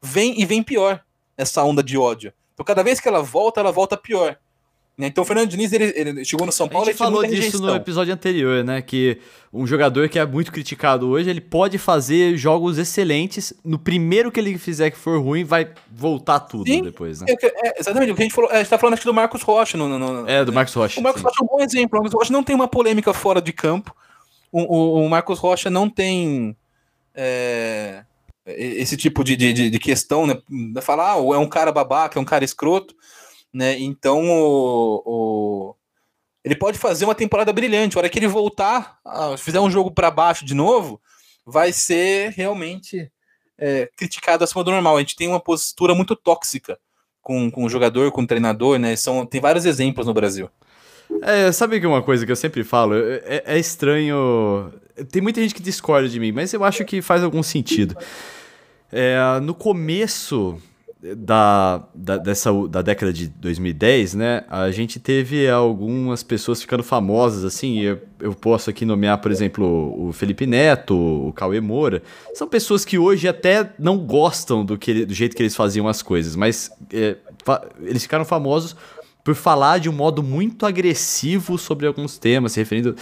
[0.00, 1.02] vem e vem pior
[1.36, 2.32] essa onda de ódio.
[2.54, 4.38] Então cada vez que ela volta, ela volta pior.
[4.98, 5.08] Né?
[5.08, 7.74] Então o Fernando Diniz ele, ele, chegou no São Paulo a gente falou disso no
[7.74, 8.80] episódio anterior, né?
[8.80, 9.18] Que
[9.52, 13.52] um jogador que é muito criticado hoje, ele pode fazer jogos excelentes.
[13.62, 17.26] No primeiro que ele fizer que for ruim, vai voltar tudo sim, depois, né?
[17.28, 18.50] É, é, exatamente, o que a gente falou.
[18.50, 19.76] É, a gente tá falando aqui do Marcos Rocha.
[19.76, 20.98] No, no, no é, do Marcos Rocha.
[20.98, 21.28] O Marcos sim.
[21.28, 21.98] Rocha é um bom exemplo.
[21.98, 23.94] O Marcos Rocha não tem uma polêmica fora de campo.
[24.50, 26.56] O, o, o Marcos Rocha não tem.
[27.14, 28.02] É,
[28.46, 30.38] esse tipo de, de, de questão, né?
[30.80, 32.94] Falar, ah, é um cara babaca, é um cara escroto
[33.56, 33.78] né?
[33.78, 35.74] Então o, o
[36.44, 37.96] ele pode fazer uma temporada brilhante.
[37.96, 41.00] A hora que ele voltar, ah, fizer um jogo para baixo de novo,
[41.44, 43.10] vai ser realmente
[43.58, 44.96] é, criticado acima do normal.
[44.96, 46.78] A gente tem uma postura muito tóxica
[47.20, 48.94] com, com o jogador, com o treinador, né?
[48.94, 50.48] São, tem vários exemplos no Brasil.
[51.22, 52.94] É, sabe que uma coisa que eu sempre falo?
[52.94, 54.72] É, é, estranho.
[55.10, 57.96] Tem muita gente que discorda de mim, mas eu acho que faz algum sentido.
[58.92, 60.60] É, no começo
[61.00, 67.44] da, da, dessa, da década de 2010, né, a gente teve algumas pessoas ficando famosas,
[67.44, 72.02] assim, eu, eu posso aqui nomear, por exemplo, o Felipe Neto, o Cauê Moura,
[72.34, 76.02] são pessoas que hoje até não gostam do, que, do jeito que eles faziam as
[76.02, 77.16] coisas, mas é,
[77.82, 78.74] eles ficaram famosos
[79.22, 82.96] por falar de um modo muito agressivo sobre alguns temas, se referindo...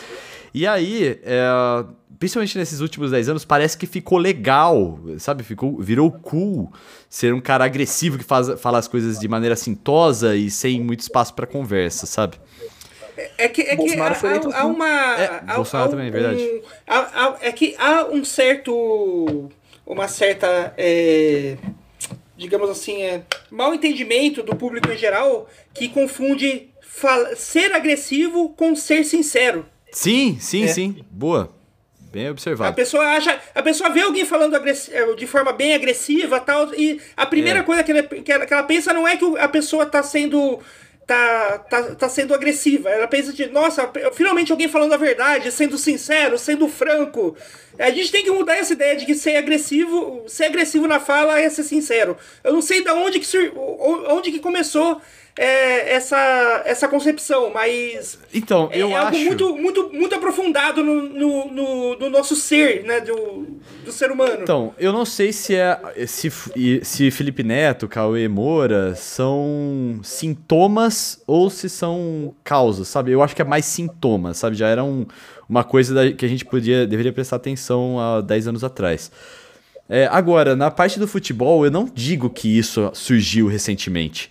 [0.56, 1.84] E aí, é,
[2.18, 5.42] principalmente nesses últimos 10 anos, parece que ficou legal, sabe?
[5.42, 6.72] Ficou, virou cool
[7.08, 11.00] ser um cara agressivo que faz, fala as coisas de maneira sintosa e sem muito
[11.00, 12.36] espaço para conversa, sabe?
[13.38, 14.88] É que, é que há, há, há, uma.
[14.88, 16.42] É, há, Bolsonaro há também, é verdade.
[16.42, 19.50] Um, há, é que há um certo.
[19.86, 20.74] Uma certa.
[20.76, 21.56] É,
[22.36, 26.70] digamos assim, é, mal entendimento do público em geral que confunde
[27.36, 29.64] ser agressivo com ser sincero.
[29.92, 30.68] Sim, sim, é.
[30.68, 31.04] sim.
[31.10, 31.54] Boa.
[32.14, 32.70] Bem observado.
[32.70, 33.40] A pessoa acha.
[33.52, 36.72] A pessoa vê alguém falando eh, de forma bem agressiva tal.
[36.72, 37.62] E a primeira é.
[37.64, 40.60] coisa que ela, que, ela, pensa não é que a pessoa tá sendo.
[41.04, 42.88] Tá, tá, tá sendo agressiva.
[42.88, 47.36] Ela pensa de, nossa, finalmente alguém falando a verdade, sendo sincero, sendo franco.
[47.78, 51.38] A gente tem que mudar essa ideia de que ser agressivo, ser agressivo na fala
[51.38, 52.16] é ser sincero.
[52.42, 55.02] Eu não sei de onde que, onde que começou
[55.36, 58.18] é, essa, essa concepção, mas.
[58.32, 59.06] Então, é, eu é acho.
[59.06, 63.00] algo muito, muito, muito aprofundado no, no, no, no, nosso ser, né?
[63.00, 63.46] Do,
[63.84, 64.38] do ser humano.
[64.42, 65.76] Então, eu não sei se é.
[66.06, 66.30] Se,
[66.82, 73.10] se Felipe Neto, Cauê Moura são sintomas ou se são causas, sabe?
[73.10, 74.54] Eu acho que é mais sintomas, sabe?
[74.54, 75.04] Já era um,
[75.48, 79.10] uma coisa da, que a gente podia, deveria prestar atenção há 10 anos atrás.
[79.88, 84.30] É, agora, na parte do futebol, eu não digo que isso surgiu recentemente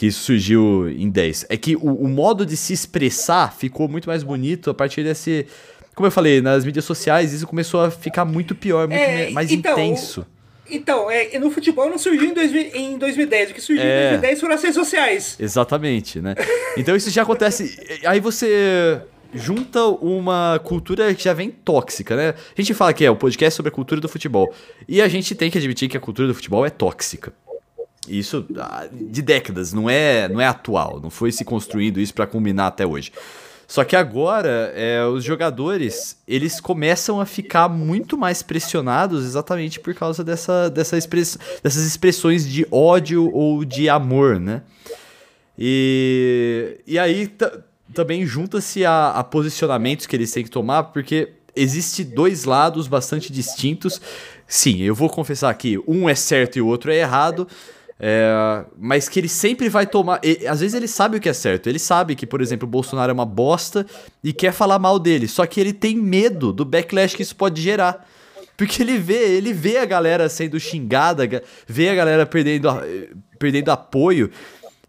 [0.00, 1.44] que isso surgiu em 10.
[1.50, 5.46] É que o, o, modo de se expressar ficou muito mais bonito a partir desse.
[5.94, 9.52] Como eu falei, nas mídias sociais isso começou a ficar muito pior, muito é, mais
[9.52, 10.26] então, intenso.
[10.70, 13.50] Então, é, no futebol não surgiu em, dois, em 2010.
[13.50, 15.36] O que surgiu é, em 2010 foram as redes sociais.
[15.38, 16.34] Exatamente, né?
[16.78, 17.78] Então isso já acontece.
[18.06, 19.02] Aí você
[19.34, 22.34] junta uma cultura que já vem tóxica, né?
[22.56, 24.50] A gente fala que é o podcast sobre a cultura do futebol.
[24.88, 27.34] E a gente tem que admitir que a cultura do futebol é tóxica.
[28.08, 32.26] Isso ah, de décadas, não é, não é atual, não foi se construindo isso para
[32.26, 33.12] combinar até hoje.
[33.70, 39.94] Só que agora é, os jogadores eles começam a ficar muito mais pressionados exatamente por
[39.94, 44.62] causa dessa, dessa express, dessas expressões de ódio ou de amor, né?
[45.56, 47.30] E, e aí
[47.94, 53.32] também junta-se a, a posicionamentos que eles têm que tomar, porque existe dois lados bastante
[53.32, 54.00] distintos.
[54.48, 57.46] Sim, eu vou confessar aqui, um é certo e o outro é errado.
[58.02, 60.20] É, mas que ele sempre vai tomar.
[60.24, 61.68] E, às vezes ele sabe o que é certo.
[61.68, 63.84] Ele sabe que, por exemplo, o Bolsonaro é uma bosta
[64.24, 65.28] e quer falar mal dele.
[65.28, 68.08] Só que ele tem medo do backlash que isso pode gerar.
[68.56, 72.68] Porque ele vê, ele vê a galera sendo xingada, vê a galera perdendo,
[73.38, 74.30] perdendo apoio.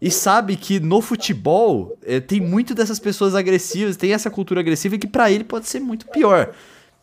[0.00, 4.98] E sabe que no futebol é, tem muito dessas pessoas agressivas, tem essa cultura agressiva
[4.98, 6.52] que para ele pode ser muito pior.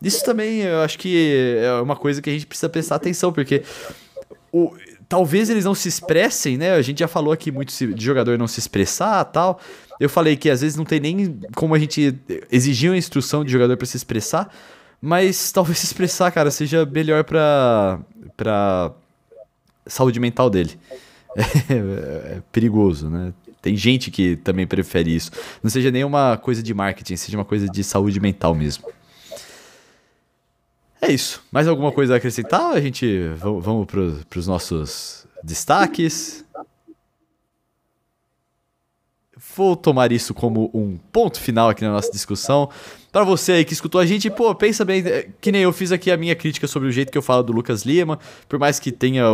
[0.02, 3.62] Isso também eu acho que é uma coisa que a gente precisa prestar atenção, porque
[4.52, 4.72] o,
[5.10, 6.70] talvez eles não se expressem, né?
[6.72, 9.60] A gente já falou aqui muito de jogador não se expressar tal.
[9.98, 12.16] Eu falei que às vezes não tem nem como a gente
[12.50, 14.54] exigir uma instrução de jogador para se expressar,
[15.02, 17.98] mas talvez se expressar, cara, seja melhor para
[18.36, 18.92] para
[19.84, 20.78] saúde mental dele.
[21.70, 21.74] É,
[22.36, 23.32] é, perigoso, né?
[23.62, 25.30] Tem gente que também prefere isso.
[25.62, 28.84] Não seja nenhuma coisa de marketing, seja uma coisa de saúde mental mesmo.
[31.00, 31.42] É isso.
[31.50, 32.72] Mais alguma coisa a acrescentar?
[32.72, 36.44] A gente vamos para os nossos destaques.
[39.56, 42.68] Vou tomar isso como um ponto final aqui na nossa discussão.
[43.10, 45.90] Para você aí que escutou a gente, pô, pensa bem, é, que nem eu fiz
[45.90, 48.78] aqui a minha crítica sobre o jeito que eu falo do Lucas Lima, por mais
[48.78, 49.24] que tenha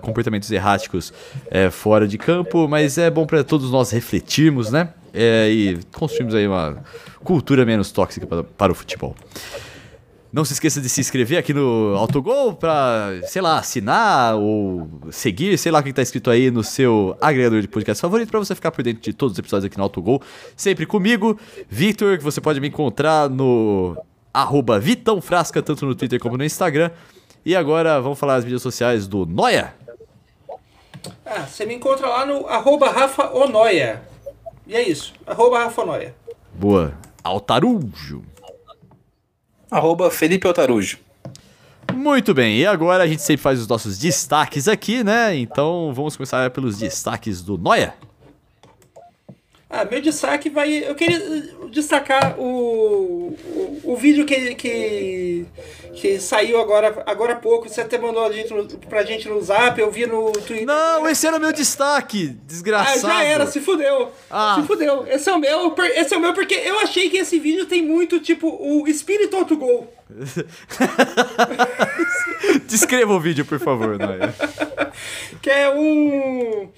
[0.00, 1.12] comportamentos erráticos
[1.50, 4.90] é, fora de campo, mas é bom para todos nós refletirmos, né?
[5.12, 6.82] É, e construirmos aí uma
[7.24, 9.16] cultura menos tóxica para, para o futebol.
[10.32, 15.58] Não se esqueça de se inscrever aqui no Autogol para, sei lá, assinar ou seguir,
[15.58, 18.54] sei lá o que está escrito aí no seu agregador de podcast favorito para você
[18.54, 20.22] ficar por dentro de todos os episódios aqui no Autogol.
[20.56, 23.94] Sempre comigo, Victor, que você pode me encontrar no
[24.32, 26.90] arroba Vitão Frasca, tanto no Twitter como no Instagram.
[27.44, 29.74] E agora vamos falar as mídias sociais do Noia.
[31.26, 34.02] Ah, você me encontra lá no arroba Rafa Onoia.
[34.66, 36.14] E é isso, arroba Rafa Onoia.
[36.54, 36.94] Boa.
[37.22, 38.31] Altarujo.
[39.72, 40.98] Arroba Felipe Altarujo.
[41.94, 45.34] Muito bem, e agora a gente sempre faz os nossos destaques aqui, né?
[45.34, 47.94] Então vamos começar pelos destaques do Noia.
[49.74, 50.70] Ah, meu destaque vai.
[50.86, 51.18] Eu queria
[51.70, 55.46] destacar o, o, o vídeo que, que,
[55.94, 57.66] que saiu agora, agora há pouco.
[57.70, 58.52] Você até mandou a gente,
[58.86, 60.66] pra gente no zap, eu vi no Twitter.
[60.66, 63.00] Não, esse era o meu destaque, Ah, desgraçado.
[63.00, 64.10] já era, se fudeu.
[64.30, 64.58] Ah.
[64.60, 65.06] Se fudeu.
[65.08, 67.82] Esse é o meu, esse é o meu porque eu achei que esse vídeo tem
[67.82, 69.90] muito, tipo, o espírito auto gol.
[72.68, 74.34] Descreva o vídeo, por favor, Noia.
[75.40, 76.68] Que é um.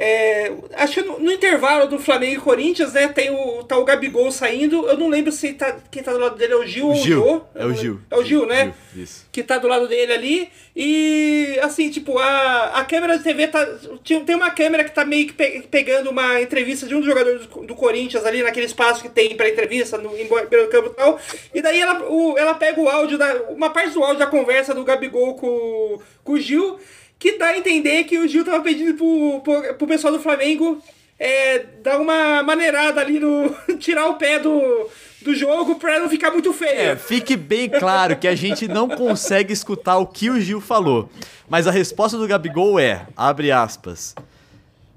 [0.00, 3.08] É, acho que no, no intervalo do Flamengo e Corinthians, né?
[3.08, 4.86] Tem o, tá o Gabigol saindo.
[4.88, 6.96] Eu não lembro se tá, quem tá do lado dele é o Gil ou o.
[6.96, 7.40] Jô.
[7.52, 8.00] É o Gil.
[8.08, 8.72] É o Gil, né?
[8.94, 9.26] Gil, isso.
[9.32, 10.48] que tá do lado dele ali.
[10.76, 13.66] E assim, tipo, a, a câmera de TV tá.
[14.04, 17.06] tinha- Tem uma câmera que tá meio que pe- pegando uma entrevista de um dos
[17.08, 20.90] jogadores do, do Corinthians ali naquele espaço que tem pra entrevista no, em pelo campo
[20.90, 21.18] e tal.
[21.52, 23.34] E daí ela, o- ela pega o áudio da.
[23.48, 26.78] Uma parte do áudio da conversa do Gabigol com, com o Gil,
[27.18, 30.82] que dá a entender que o Gil tava pedindo pro, pro, pro pessoal do Flamengo.
[31.18, 33.52] É, dar uma maneirada ali no.
[33.78, 34.88] tirar o pé do,
[35.22, 36.78] do jogo pra não ficar muito feio.
[36.78, 41.10] É, fique bem claro que a gente não consegue escutar o que o Gil falou.
[41.48, 44.14] Mas a resposta do Gabigol é, abre aspas.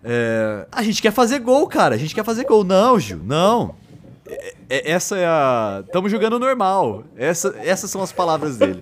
[0.04, 1.96] é, a gente quer fazer gol, cara.
[1.96, 2.64] A gente quer fazer gol.
[2.64, 3.76] Não, Gil, não.
[4.32, 5.84] É- é- essa é a.
[5.92, 7.04] Tamo jogando normal.
[7.18, 8.80] Essa, essas são as palavras dele.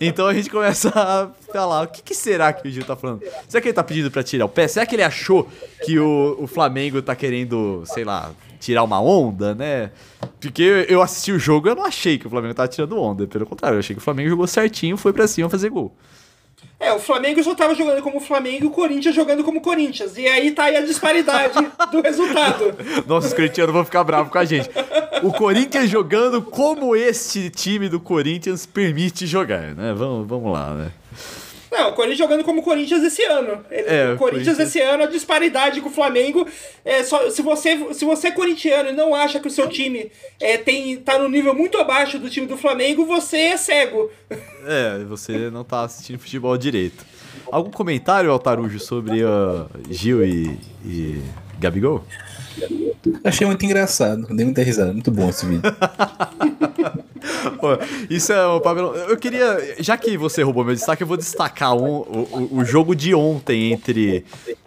[0.00, 3.22] Então a gente começa a falar: o que, que será que o Gil tá falando?
[3.48, 4.66] Será que ele tá pedindo pra tirar o pé?
[4.66, 5.46] Será que ele achou
[5.84, 9.90] que o, o Flamengo tá querendo, sei lá, tirar uma onda, né?
[10.40, 13.26] Porque eu assisti o jogo eu não achei que o Flamengo tava tirando onda.
[13.26, 15.94] Pelo contrário, eu achei que o Flamengo jogou certinho, foi pra cima fazer gol.
[16.80, 20.16] É, o Flamengo só tava jogando como Flamengo e o Corinthians jogando como Corinthians.
[20.16, 21.54] E aí tá aí a disparidade
[21.92, 22.74] do resultado.
[23.06, 24.70] Nossa, os corintianos vão ficar bravos com a gente.
[25.22, 29.92] O Corinthians jogando como este time do Corinthians permite jogar, né?
[29.94, 30.90] Vamos, vamos lá, né?
[31.72, 33.64] Não, o Corinthians jogando como Corinthians esse ano.
[33.70, 36.46] Ele- É, o Corinthians, Corinthians- esse ano, a disparidade com o Flamengo.
[36.84, 40.10] É só, se, você, se você é corintiano e não acha que o seu time
[40.40, 44.10] é, tem, tá no nível muito abaixo do time do Flamengo, você é cego.
[44.66, 47.04] É, você não tá assistindo futebol direito.
[47.52, 51.20] Algum comentário, Altarujo, sobre uh, Gil e, e
[51.58, 52.04] Gabigol?
[53.24, 55.62] Achei muito engraçado, dei muita risada, muito bom esse vídeo.
[57.58, 57.68] Pô,
[58.08, 58.94] isso é um papel.
[58.94, 59.76] Eu queria.
[59.78, 63.14] Já que você roubou meu destaque, eu vou destacar um, o, o- o jogo de
[63.14, 64.24] ontem entre.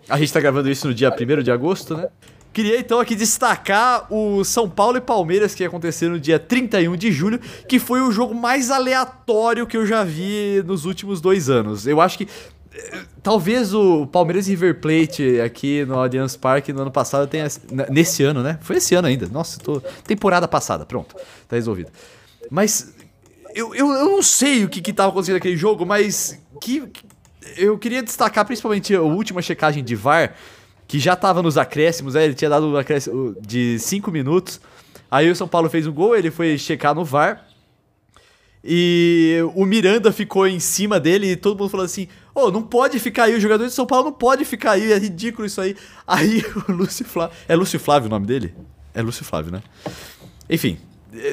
[0.10, 2.08] A gente tá gravando isso no dia 1 de agosto, né?
[2.51, 7.12] Queria então aqui destacar o São Paulo e Palmeiras que aconteceu no dia 31 de
[7.12, 11.88] julho, que foi o jogo mais aleatório que eu já vi nos últimos dois anos.
[11.88, 12.28] Eu acho que.
[12.76, 17.47] eh, Talvez o Palmeiras River Plate aqui no Allianz Parque no ano passado tenha.
[17.89, 18.60] Nesse ano, né?
[18.62, 19.28] Foi esse ano ainda.
[19.30, 19.82] Nossa, tô.
[20.06, 21.16] Temporada passada, pronto.
[21.47, 21.89] Tá resolvido.
[22.50, 22.94] Mas
[23.56, 27.06] eu, eu, eu não sei o que, que tava acontecendo naquele jogo, mas que, que-
[27.58, 30.36] eu queria destacar principalmente a última checagem de VAR,
[30.88, 32.26] que já tava nos acréscimos, né?
[32.26, 34.60] ele tinha dado um acréscimo de 5 minutos.
[35.10, 37.46] Aí o São Paulo fez um gol, ele foi checar no VAR.
[38.64, 42.98] E o Miranda ficou em cima dele e todo mundo falou assim: Ô, não pode
[42.98, 45.76] ficar aí, o jogador de São Paulo não pode ficar aí, é ridículo isso aí.
[46.08, 47.36] Aí o Lúcio Flávio.
[47.48, 48.54] É Lúcio Flávio o nome dele?
[48.94, 49.62] É Lúcio Flávio, né?
[50.50, 50.78] Enfim,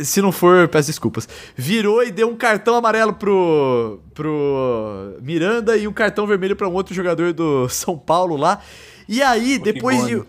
[0.02, 1.28] se não for, peço desculpas.
[1.56, 6.72] Virou e deu um cartão amarelo pro, pro Miranda e um cartão vermelho para um
[6.72, 8.60] outro jogador do São Paulo lá.
[9.08, 10.22] E aí, depois de.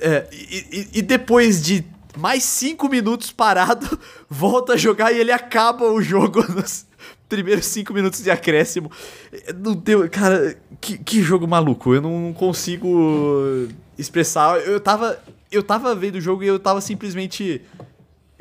[0.00, 1.84] é, e, e- e depois de
[2.16, 3.98] mais cinco minutos parado,
[4.28, 6.86] volta a jogar e ele acaba o jogo nos
[7.28, 8.90] primeiros cinco minutos de acréscimo.
[9.32, 10.08] Eh, Não deu.
[10.10, 11.94] Cara, que, que jogo maluco.
[11.94, 14.58] Eu não consigo expressar.
[14.60, 15.18] Eu tava.
[15.50, 17.60] Eu tava vendo o jogo e eu tava simplesmente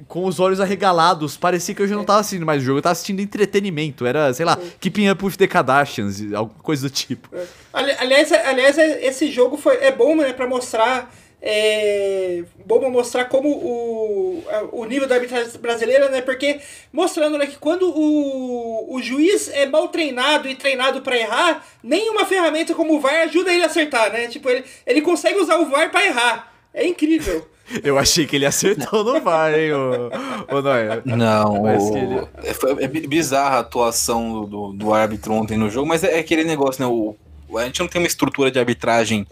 [0.07, 1.35] com os olhos arregalados.
[1.37, 4.05] Parecia que eu já não tava assistindo mais o jogo, eu tava assistindo entretenimento.
[4.05, 7.29] Era, sei lá, Keeping Up with the Kardashians, alguma coisa do tipo.
[7.73, 11.13] Ali- Aliás, aliás, é- esse jogo foi, é bom, né, pra mostrar.
[11.41, 14.43] É, bom pra mostrar como o,
[14.73, 16.21] o nível da arbitragem brasileira, né?
[16.21, 16.59] Porque
[16.91, 22.25] mostrando né, que quando o, o juiz é mal treinado e treinado pra errar, nenhuma
[22.25, 24.27] ferramenta como o VAR ajuda ele a acertar, né?
[24.27, 26.53] Tipo, ele, ele consegue usar o VAR pra errar.
[26.73, 27.47] É incrível.
[27.83, 30.09] Eu achei que ele acertou no VAR, hein, ô,
[30.57, 31.01] ô Noé.
[31.05, 31.67] Não, o-
[31.97, 36.03] ele- é, foi- é bi- bizarra a atuação do, do árbitro ontem no jogo, mas
[36.03, 36.87] é, é aquele negócio, né?
[36.91, 37.15] O,
[37.57, 39.25] a gente não tem uma estrutura de arbitragem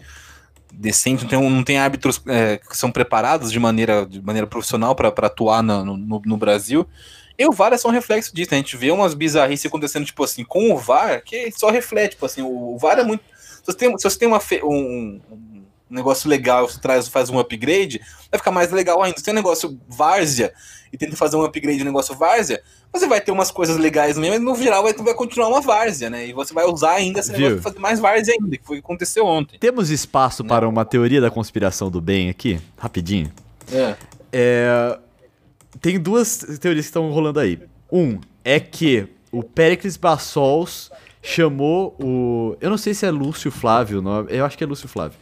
[0.72, 4.94] decente, não tem, não tem árbitros é, que são preparados de maneira, de maneira profissional
[4.94, 6.86] para atuar no, no, no Brasil.
[7.38, 8.58] E o VAR é só um reflexo disso, né?
[8.58, 12.26] A gente vê umas bizarrices acontecendo, tipo assim, com o VAR, que só reflete, tipo
[12.26, 13.22] assim, o, o VAR é muito.
[13.38, 15.20] Se você tem, se você tem uma, um,
[15.90, 19.18] um- um negócio legal, você traz, faz um upgrade, vai ficar mais legal ainda.
[19.18, 20.52] Se tem um negócio várzea
[20.92, 22.62] e tenta fazer um upgrade no negócio várzea,
[22.92, 26.08] você vai ter umas coisas legais mesmo, mas no geral vai, vai continuar uma várzea,
[26.08, 26.26] né?
[26.26, 27.40] E você vai usar ainda esse Viu?
[27.40, 29.58] negócio pra fazer mais várzea ainda, que foi o que aconteceu ontem.
[29.58, 32.58] Temos espaço para uma teoria da conspiração do bem aqui?
[32.78, 33.30] Rapidinho.
[33.72, 33.94] É.
[34.32, 34.98] É,
[35.80, 37.58] Tem duas teorias que estão rolando aí.
[37.92, 40.90] Um é que o Pericles Bassols
[41.22, 42.56] chamou o.
[42.60, 44.28] Eu não sei se é Lúcio Flávio, o nome.
[44.30, 45.18] Eu acho que é Lúcio Flávio.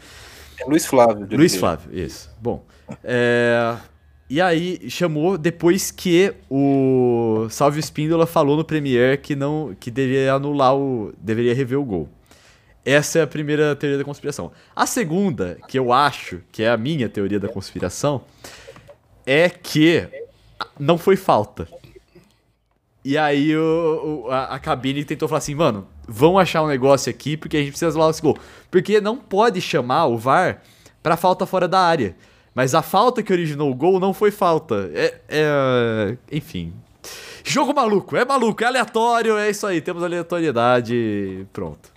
[0.61, 1.27] É Luiz Flávio.
[1.31, 1.57] Luiz.
[1.57, 2.31] Flávio, isso.
[2.41, 2.65] Bom.
[3.05, 3.77] é,
[4.29, 10.35] E aí chamou depois que o Salve Espíndola falou no Premiere que não que deveria
[10.35, 12.09] anular o deveria rever o gol.
[12.85, 14.53] Essa é a primeira teoria da conspiração.
[14.75, 18.23] A segunda, que eu acho que é a minha teoria da conspiração,
[19.27, 20.07] é que
[20.79, 21.67] não foi falta.
[23.05, 27.11] E aí o, o- a, a cabine tentou falar assim, mano, vão achar um negócio
[27.11, 28.37] aqui porque a gente precisa anular esse gol.
[28.71, 30.63] Porque não pode chamar o VAR
[31.03, 32.17] pra falta fora da área.
[32.55, 34.91] Mas a falta que originou o gol não foi falta.
[34.95, 36.73] É, é- enfim.
[37.45, 41.91] Jogo maluco, é maluco, é aleatório, é isso aí, temos aleatoriedade, pronto.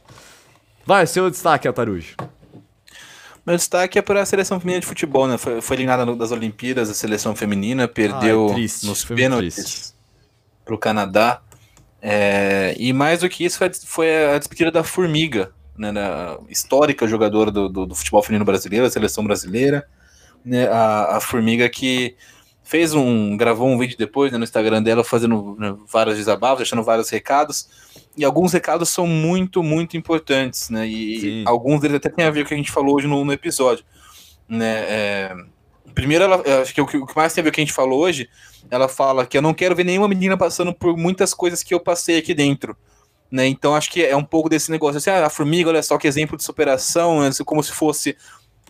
[0.86, 2.16] Vai, seu destaque, Atarujo.
[3.46, 5.38] Meu destaque é para a seleção feminina de futebol, né?
[5.38, 9.96] Foi, foi eliminada das Olimpíadas, a seleção feminina, perdeu Ah, é triste, nos pênaltis
[10.64, 11.42] para o Canadá.
[12.02, 17.52] É, e mais do que isso, foi a despedida da Formiga, né, da histórica jogadora
[17.52, 19.86] do, do- do futebol feminino brasileiro, da seleção brasileira.
[20.44, 22.16] Né, a, a Formiga que
[22.64, 23.36] fez um.
[23.36, 27.68] gravou um vídeo depois né, no Instagram dela, fazendo né, vários desabafos, deixando vários recados.
[28.16, 30.88] E alguns recados são muito, muito importantes, né?
[30.88, 33.24] E alguns deles até tem a ver com o que a gente falou hoje no,
[33.26, 33.84] no episódio.
[34.48, 34.80] Né?
[34.88, 35.36] É,
[36.00, 37.74] primeiro, ela, acho que o que mais tem a ver com o que a gente
[37.74, 38.30] falou hoje,
[38.70, 41.80] ela fala que eu não quero ver nenhuma menina passando por muitas coisas que eu
[41.80, 42.76] passei aqui dentro.
[43.32, 43.48] Né?
[43.48, 46.08] Então acho que é um pouco desse negócio assim, ah, a formiga, olha só que
[46.08, 47.30] exemplo de superação, né?
[47.46, 48.18] como se fosse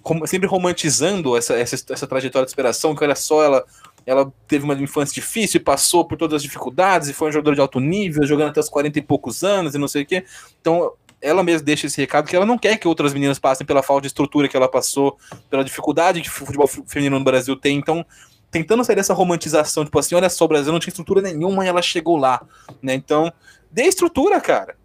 [0.01, 3.65] como- sempre romantizando essa, essa, essa trajetória de superação, que olha só, ela,
[4.05, 7.55] ela teve uma infância difícil e passou por todas as dificuldades e foi um jogador
[7.55, 10.25] de alto nível, jogando até os 40 e poucos anos e não sei o quê.
[10.59, 10.91] Então,
[11.21, 14.01] ela mesma deixa esse recado que ela não quer que outras meninas passem pela falta
[14.03, 15.17] de estrutura que ela passou,
[15.49, 17.77] pela dificuldade que o futebol feminino no Brasil tem.
[17.77, 18.05] Então,
[18.51, 21.67] tentando sair dessa romantização, tipo assim, olha só, o Brasil não tinha estrutura nenhuma e
[21.67, 22.41] ela chegou lá,
[22.81, 22.93] né?
[22.93, 23.31] Então,
[23.71, 24.75] dê estrutura, cara.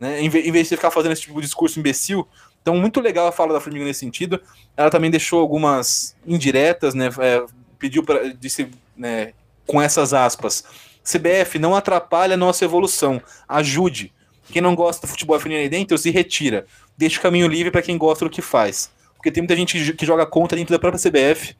[0.00, 0.20] Né?
[0.20, 2.26] Em, ve- em vez de ficar fazendo esse tipo de discurso imbecil.
[2.60, 4.40] Então, muito legal a fala da Formiga nesse sentido.
[4.76, 7.10] Ela também deixou algumas indiretas, né?
[7.20, 7.44] É,
[7.78, 9.32] pediu para disse, né,
[9.66, 10.64] com essas aspas.
[11.04, 13.20] CBF não atrapalha a nossa evolução.
[13.46, 14.13] Ajude.
[14.52, 16.66] Quem não gosta do futebol feminino dentro, se retira.
[16.96, 18.90] Deixa o caminho livre para quem gosta do que faz.
[19.16, 21.56] Porque tem muita gente que jo- que joga contra dentro da própria CBF,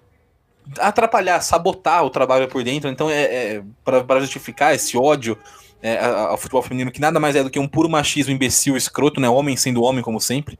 [0.79, 2.89] atrapalhar, sabotar o trabalho por dentro.
[2.89, 3.23] Então, é,
[3.55, 5.37] é para justificar esse ódio
[5.81, 9.19] é, ao futebol feminino, que nada mais é do que um puro machismo imbecil, escroto,
[9.19, 9.27] né?
[9.27, 10.59] Homem sendo homem, como sempre.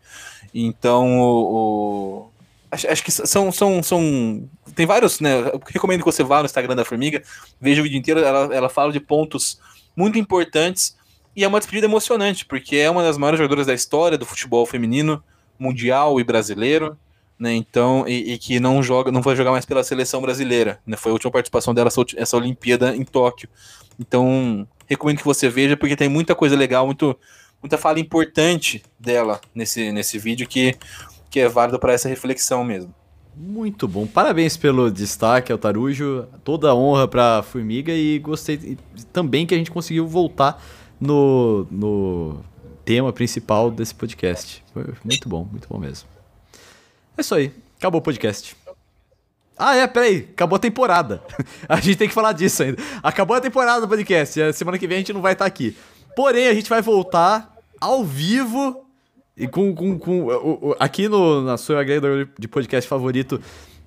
[0.54, 2.31] Então, o, o-
[2.72, 4.50] acho, acho que são, são, são.
[4.74, 5.50] Tem vários, né?
[5.54, 7.22] Eu recomendo que você vá no Instagram da Formiga,
[7.60, 8.22] veja o vídeo inteiro.
[8.22, 9.60] Ela, ela fala de pontos
[9.96, 10.96] muito importantes
[11.36, 14.66] e é uma despedida emocionante, porque é uma das maiores jogadoras da história do futebol
[14.66, 15.22] feminino,
[15.60, 16.98] mundial e brasileiro.
[17.38, 20.80] Né, então, e, e que não joga, não vai jogar mais pela seleção brasileira.
[20.86, 23.50] Né, foi a última participação dela essa, Olimpíada em Tóquio.
[24.00, 27.18] Então, recomendo que você veja, porque tem muita coisa legal, muito,
[27.60, 30.76] muita fala importante dela nesse, nesse vídeo que,
[31.32, 32.94] que é válido para essa reflexão mesmo.
[33.36, 34.06] Muito bom.
[34.06, 36.28] Parabéns pelo destaque, Altarujo.
[36.44, 38.78] Toda honra pra Formiga e gostei
[39.14, 40.62] também que a gente conseguiu voltar
[41.00, 42.44] no, no
[42.84, 44.62] tema principal desse podcast.
[44.74, 46.10] Foi muito bom, muito bom mesmo.
[47.18, 47.54] É isso aí.
[47.78, 48.56] Acabou o podcast.
[49.58, 50.28] Ah, é, peraí.
[50.34, 51.24] Acabou a temporada.
[51.70, 52.82] A gente tem que falar disso ainda.
[53.02, 54.42] Acabou a temporada do podcast.
[54.42, 55.78] A Semana que vem a gente não vai estar aqui.
[56.16, 58.86] Porém, a gente vai voltar ao vivo
[59.36, 63.42] e com, com, com aqui no, na sua agregador de podcast favorito.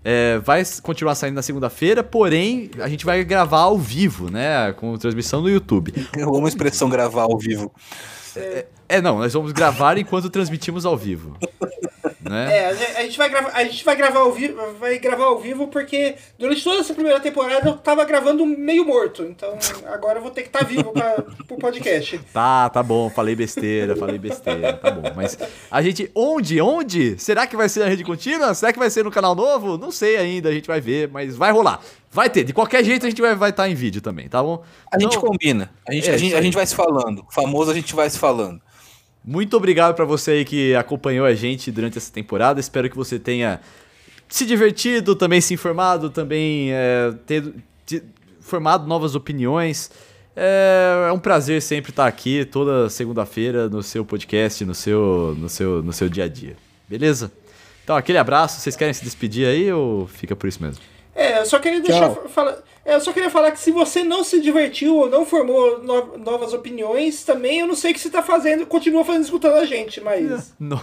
[0.05, 4.73] é, vai continuar saindo na segunda-feira, porém a gente vai gravar ao vivo, né?
[4.75, 5.95] Com transmissão no YouTube.
[6.17, 7.73] Eu amo a expressão gravar ao vivo.
[8.89, 11.37] É, não, nós vamos gravar enquanto transmitimos ao vivo.
[12.25, 12.57] Né?
[12.59, 15.39] É, a gente- gente vai gravar, a gente vai gravar ao vivo, vai gravar ao
[15.39, 19.57] vivo porque durante toda essa primeira temporada eu tava gravando meio morto, então
[19.87, 22.21] agora eu vou ter que estar vivo para pro podcast.
[22.33, 25.03] Tá, tá bom, falei besteira, falei besteira, tá bom.
[25.15, 25.39] Mas
[25.71, 27.19] a gente, onde, onde?
[27.19, 28.55] Será que vai ser na rede contínua?
[28.55, 29.77] Será que vai ser no canal novo?
[29.79, 31.81] Não sei ainda, a gente vai ver, mas vai rolar.
[32.11, 34.43] Vai ter, de qualquer jeito a gente vai estar vai tá em vídeo também, tá
[34.43, 34.63] bom?
[34.91, 35.71] A gente Então, combina.
[35.89, 37.25] A gente, É, a, gente, a gente vai se falando.
[37.31, 38.61] Famoso a gente vai se falando.
[39.25, 42.61] Muito obrigado pra você aí que acompanhou a gente durante essa temporada.
[42.61, 43.61] Espero que você tenha
[44.29, 47.55] se divertido, também se informado, também é, ter,
[47.87, 48.03] te-
[48.41, 49.91] formado novas opiniões.
[50.37, 55.49] É, é um prazer sempre estar aqui toda segunda-feira no seu podcast, no seu, no,
[55.49, 56.57] seu, no seu dia a dia.
[56.89, 57.33] Beleza?
[57.83, 58.61] Então, aquele abraço.
[58.61, 60.83] Vocês querem se despedir aí ou fica por isso mesmo?
[61.15, 62.59] É, eu só queria deixar falar.
[62.85, 66.19] É, eu só queria falar que se você não se divertiu ou não formou no,
[66.19, 69.65] novas opiniões, também eu não sei o que você tá fazendo, continua fazendo escutando a
[69.65, 70.53] gente, mas.
[70.61, 70.83] Não.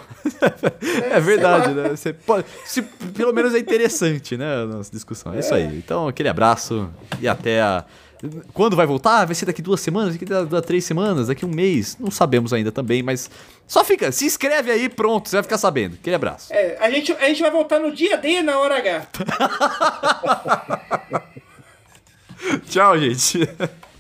[1.12, 1.90] é, verdade, né?
[1.90, 4.64] Você pode, se, pelo menos é interessante, né?
[4.64, 5.34] A nossa discussão.
[5.34, 5.78] É, é isso aí.
[5.78, 6.90] Então, aquele abraço
[7.20, 7.86] e até a.
[8.54, 9.26] Quando vai voltar?
[9.26, 11.98] Vai ser daqui duas semanas, daqui a três semanas, daqui um mês.
[12.00, 13.30] Não sabemos ainda também, mas
[13.68, 15.96] só fica, se inscreve aí, pronto, você vai ficar sabendo.
[15.96, 16.54] Aquele abraço.
[16.54, 19.08] É, a gente, a gente vai voltar no dia D na hora H.
[22.70, 23.40] Tchau, gente.